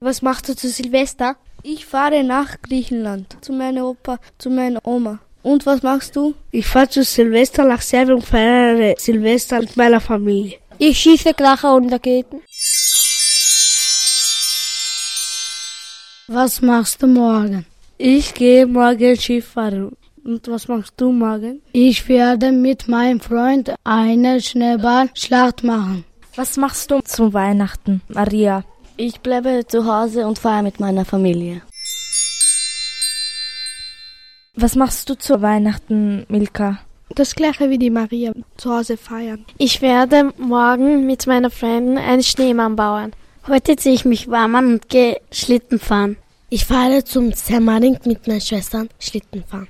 Was 0.00 0.20
machst 0.20 0.50
du 0.50 0.54
zu 0.54 0.68
Silvester? 0.68 1.36
Ich 1.62 1.86
fahre 1.86 2.22
nach 2.24 2.60
Griechenland 2.60 3.38
zu 3.40 3.52
meiner 3.54 3.86
Opa, 3.86 4.18
zu 4.36 4.50
meiner 4.50 4.80
Oma. 4.86 5.20
Und 5.42 5.64
was 5.64 5.82
machst 5.82 6.14
du? 6.16 6.34
Ich 6.50 6.66
fahre 6.66 6.90
zu 6.90 7.04
Silvester 7.04 7.64
nach 7.64 7.80
Serbien 7.80 8.16
und 8.16 8.24
feiere 8.26 8.96
Silvester 8.98 9.60
mit 9.60 9.76
meiner 9.78 10.00
Familie. 10.00 10.58
Ich 10.78 10.98
schieße 10.98 11.32
Kracher 11.32 11.74
und 11.74 11.90
Raketen. 11.90 12.42
Was 16.34 16.62
machst 16.62 17.02
du 17.02 17.08
morgen? 17.08 17.66
Ich 17.98 18.32
gehe 18.32 18.66
morgen 18.66 19.16
Skifahren. 19.16 19.94
Und 20.24 20.48
was 20.48 20.66
machst 20.66 20.94
du 20.96 21.12
morgen? 21.12 21.60
Ich 21.72 22.08
werde 22.08 22.52
mit 22.52 22.88
meinem 22.88 23.20
Freund 23.20 23.74
eine 23.84 24.40
Schneeballschlacht 24.40 25.62
machen. 25.62 26.06
Was 26.34 26.56
machst 26.56 26.90
du 26.90 27.00
zum 27.02 27.34
Weihnachten, 27.34 28.00
Maria? 28.08 28.64
Ich 28.96 29.20
bleibe 29.20 29.66
zu 29.66 29.84
Hause 29.84 30.26
und 30.26 30.38
feiere 30.38 30.62
mit 30.62 30.80
meiner 30.80 31.04
Familie. 31.04 31.60
Was 34.54 34.74
machst 34.74 35.10
du 35.10 35.14
zu 35.18 35.42
Weihnachten, 35.42 36.24
Milka? 36.30 36.78
Das 37.10 37.34
gleiche 37.34 37.68
wie 37.68 37.78
die 37.78 37.90
Maria, 37.90 38.32
zu 38.56 38.74
Hause 38.74 38.96
feiern. 38.96 39.44
Ich 39.58 39.82
werde 39.82 40.32
morgen 40.38 41.04
mit 41.04 41.26
meiner 41.26 41.50
Freundin 41.50 41.98
einen 41.98 42.22
Schneemann 42.22 42.74
bauen. 42.74 43.12
Heute 43.46 43.76
ziehe 43.76 43.96
ich 43.96 44.06
mich 44.06 44.30
warm 44.30 44.54
an 44.54 44.74
und 44.74 44.88
gehe 44.88 45.20
Schlitten 45.30 45.78
fahren. 45.78 46.16
Ich 46.54 46.66
fahre 46.66 47.02
zum 47.02 47.32
Semmering 47.32 47.98
mit 48.04 48.26
meinen 48.26 48.42
Schwestern 48.42 48.90
Schlitten 48.98 49.42
fahren. 49.42 49.68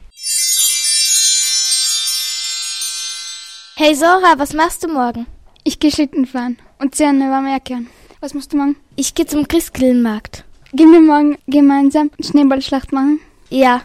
Hey 3.76 3.94
Sora, 3.94 4.34
was 4.36 4.52
machst 4.52 4.82
du 4.82 4.88
morgen? 4.88 5.26
Ich 5.62 5.78
gehe 5.78 5.92
Schlitten 5.92 6.26
fahren 6.26 6.58
und 6.80 6.98
warme 6.98 7.52
Jacke 7.52 7.74
an. 7.74 7.86
Was 8.18 8.34
machst 8.34 8.52
du 8.52 8.56
morgen? 8.56 8.74
Ich 8.96 9.14
gehe 9.14 9.26
zum 9.26 9.46
Christkindlmarkt. 9.46 10.44
Gehen 10.72 10.90
wir 10.90 11.00
morgen 11.00 11.38
gemeinsam 11.46 12.10
Schneeballschlacht 12.18 12.90
machen? 12.90 13.20
Ja. 13.48 13.82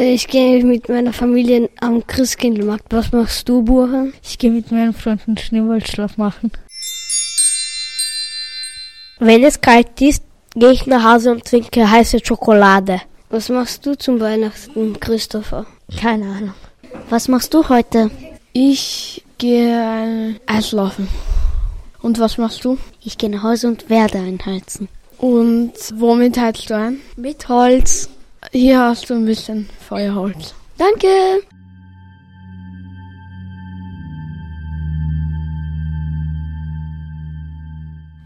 Ich 0.00 0.26
gehe 0.26 0.64
mit 0.64 0.88
meiner 0.88 1.12
Familie 1.12 1.70
am 1.80 2.04
Christkindlmarkt. 2.04 2.86
Was 2.90 3.12
machst 3.12 3.48
du, 3.48 3.62
Burhan? 3.62 4.14
Ich 4.20 4.36
gehe 4.36 4.50
mit 4.50 4.72
meinen 4.72 4.94
Freunden 4.94 5.38
Schneeballschlacht 5.38 6.18
machen. 6.18 6.50
Wenn 9.20 9.44
es 9.44 9.60
kalt 9.60 10.00
ist, 10.00 10.24
gehe 10.54 10.72
ich 10.72 10.86
nach 10.86 11.04
Hause 11.04 11.32
und 11.32 11.44
trinke 11.44 11.90
heiße 11.90 12.20
Schokolade. 12.24 13.00
Was 13.30 13.48
machst 13.48 13.86
du 13.86 13.96
zum 13.96 14.20
Weihnachten, 14.20 14.98
Christopher? 15.00 15.66
Keine 15.98 16.26
Ahnung. 16.26 16.54
Was 17.08 17.28
machst 17.28 17.54
du 17.54 17.68
heute? 17.68 18.10
Ich 18.52 19.24
gehe 19.38 20.40
Eislaufen. 20.46 21.08
Und 22.02 22.18
was 22.18 22.36
machst 22.36 22.64
du? 22.64 22.78
Ich 23.02 23.16
gehe 23.16 23.30
nach 23.30 23.42
Hause 23.42 23.68
und 23.68 23.88
werde 23.88 24.18
einheizen. 24.18 24.88
Und 25.18 25.72
womit 25.94 26.38
heizst 26.38 26.68
du 26.68 26.76
ein? 26.76 27.00
Mit 27.16 27.48
Holz. 27.48 28.10
Hier 28.50 28.80
hast 28.80 29.08
du 29.08 29.14
ein 29.14 29.24
bisschen 29.24 29.68
Feuerholz. 29.88 30.54
Danke. 30.76 31.06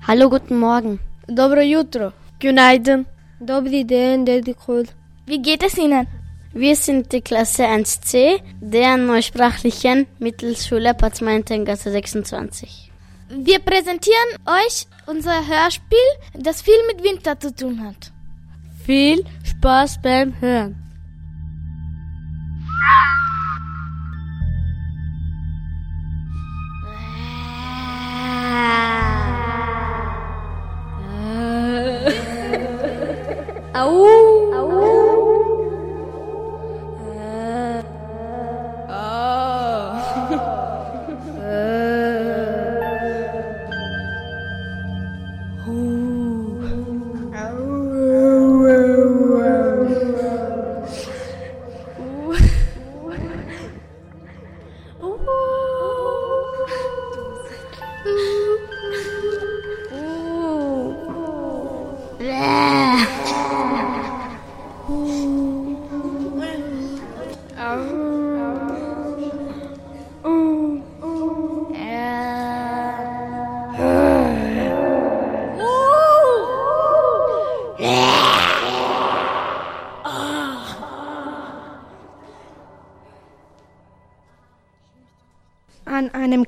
Hallo, 0.07 0.31
guten 0.31 0.59
Morgen. 0.59 1.01
Dobro 1.29 1.63
jutro. 1.63 2.13
Günaydın. 2.41 3.07
Dobri 3.49 3.89
den, 3.89 4.27
dedikul. 4.27 4.85
Wie 5.29 5.43
geht 5.43 5.65
es 5.65 5.79
Ihnen? 5.79 6.07
Wir 6.55 6.77
sind 6.77 7.13
die 7.13 7.21
Klasse 7.21 7.65
1c 7.65 8.41
der 8.61 8.97
neusprachlichen 8.97 10.07
Mittelschule 10.19 10.95
Patzmaintengasse 10.95 11.91
26. 11.91 12.91
Wir 13.31 13.59
präsentieren 13.59 14.29
euch 14.47 14.87
unser 15.07 15.47
Hörspiel, 15.49 16.09
das 16.35 16.63
viel 16.63 16.87
mit 16.87 17.03
Winter 17.03 17.39
zu 17.41 17.55
tun 17.55 17.85
hat. 17.85 18.13
Viel 18.87 19.25
Spaß 19.45 20.01
beim 20.03 20.41
Hören. 20.41 20.77
Ấu. 33.77 34.46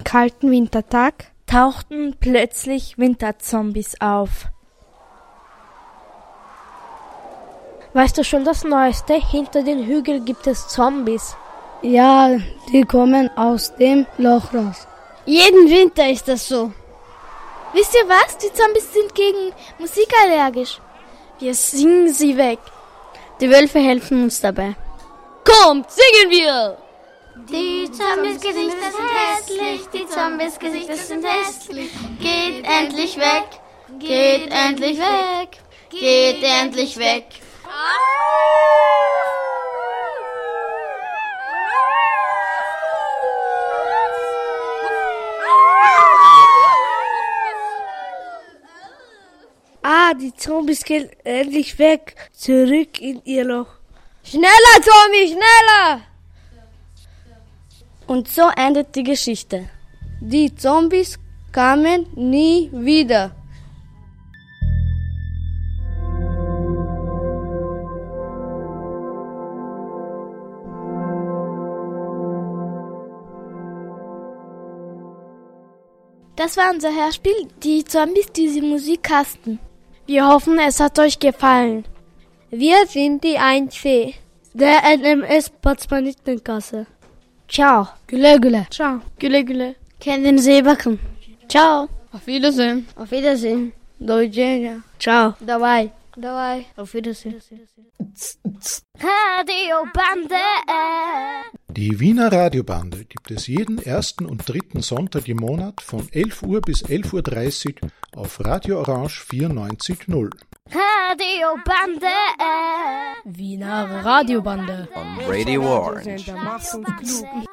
Kalten 0.08 0.50
Wintertag 0.50 1.32
tauchten 1.46 2.16
plötzlich 2.18 2.96
Winterzombies 2.96 4.00
auf. 4.00 4.46
Weißt 7.92 8.16
du 8.16 8.24
schon 8.24 8.42
das 8.42 8.64
Neueste? 8.64 9.20
Hinter 9.20 9.62
den 9.62 9.84
Hügeln 9.84 10.24
gibt 10.24 10.46
es 10.46 10.66
Zombies. 10.68 11.36
Ja, 11.82 12.38
die 12.72 12.84
kommen 12.84 13.28
aus 13.36 13.76
dem 13.76 14.06
Loch 14.16 14.54
raus. 14.54 14.88
Jeden 15.26 15.68
Winter 15.68 16.08
ist 16.08 16.26
das 16.26 16.48
so. 16.48 16.72
Wisst 17.74 17.94
ihr 17.94 18.08
was? 18.08 18.38
Die 18.38 18.52
Zombies 18.54 18.90
sind 18.90 19.14
gegen 19.14 19.52
Musik 19.78 20.10
allergisch. 20.24 20.80
Wir 21.38 21.54
singen 21.54 22.14
sie 22.14 22.34
weg. 22.38 22.60
Die 23.42 23.50
Wölfe 23.50 23.78
helfen 23.78 24.22
uns 24.22 24.40
dabei. 24.40 24.74
Kommt, 25.44 25.90
singen 25.90 26.30
wir! 26.30 26.87
Die 27.46 27.88
Zombies 27.92 28.40
Gesichter 28.40 28.90
sind 28.90 29.10
hässlich, 29.14 29.86
die 29.92 30.06
Zombies 30.06 30.58
Gesichter 30.58 30.96
sind 30.96 31.24
hässlich. 31.24 31.90
Geht 32.20 32.64
endlich 32.66 33.16
weg, 33.16 33.60
geht 33.98 34.50
endlich 34.50 34.98
weg, 34.98 35.58
geht 35.90 36.42
endlich 36.42 36.98
weg. 36.98 37.26
Ah, 49.82 50.12
die 50.14 50.34
Zombies 50.34 50.84
gehen 50.84 51.08
endlich 51.22 51.78
weg. 51.78 52.16
Zurück 52.32 53.00
in 53.00 53.22
ihr 53.24 53.44
Loch. 53.44 53.68
Schneller, 54.24 54.82
Zombie, 54.82 55.28
schneller! 55.28 56.07
Und 58.08 58.26
so 58.26 58.48
endet 58.56 58.96
die 58.96 59.04
Geschichte. 59.04 59.68
Die 60.18 60.54
Zombies 60.54 61.18
kamen 61.52 62.06
nie 62.16 62.70
wieder. 62.72 63.32
Das 76.34 76.56
war 76.56 76.70
unser 76.72 76.94
Hörspiel, 76.94 77.48
die 77.62 77.84
Zombies, 77.84 78.32
die 78.32 78.48
sie 78.48 78.62
Musik 78.62 79.10
hassten. 79.10 79.58
Wir 80.06 80.26
hoffen, 80.26 80.58
es 80.58 80.80
hat 80.80 80.98
euch 80.98 81.18
gefallen. 81.18 81.84
Wir 82.48 82.86
sind 82.86 83.22
die 83.22 83.38
1C, 83.38 84.14
der 84.54 84.80
NMS 84.96 85.50
Potsdam-Gasse. 85.60 86.86
Ciao. 87.48 87.86
Güle 88.08 88.36
güle. 88.36 88.66
Ciao. 88.70 89.00
Güle 89.18 89.40
güle. 89.40 89.74
Kendinize 90.00 90.52
iyi 90.52 90.64
bakın. 90.64 90.98
Ciao. 91.48 91.88
Auf 92.12 92.28
Wiedersehen. 92.28 92.84
Auf 92.96 93.12
Wiedersehen. 93.12 93.72
Do 94.00 94.20
widzenia. 94.20 94.76
Ciao. 94.98 95.34
Dabei. 95.46 95.90
Dabei. 96.16 96.64
Auf 96.76 96.94
Wiedersehen. 96.94 97.40
Radio 99.00 99.86
Bande. 99.94 100.34
Die 101.70 102.00
Wiener 102.00 102.32
Radiobande 102.32 103.04
gibt 103.04 103.30
es 103.30 103.46
jeden 103.46 103.78
ersten 103.78 104.26
und 104.26 104.48
dritten 104.48 104.82
Sonntag 104.82 105.28
im 105.28 105.36
Monat 105.36 105.80
von 105.80 106.08
11 106.12 106.42
Uhr 106.42 106.60
bis 106.60 106.84
11.30 106.84 107.82
Uhr 107.82 107.90
auf 108.16 108.44
Radio 108.44 108.80
Orange 108.80 109.22
94.0. 109.30 110.30
Radiobande. 110.70 112.12
Wiener 113.24 114.02
Radiobande. 114.04 114.88
on 114.94 115.28
Radio 115.28 115.62
Orange. 115.62 116.30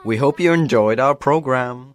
We 0.04 0.18
hope 0.18 0.40
you 0.40 0.52
enjoyed 0.54 1.00
our 1.00 1.16
program. 1.16 1.95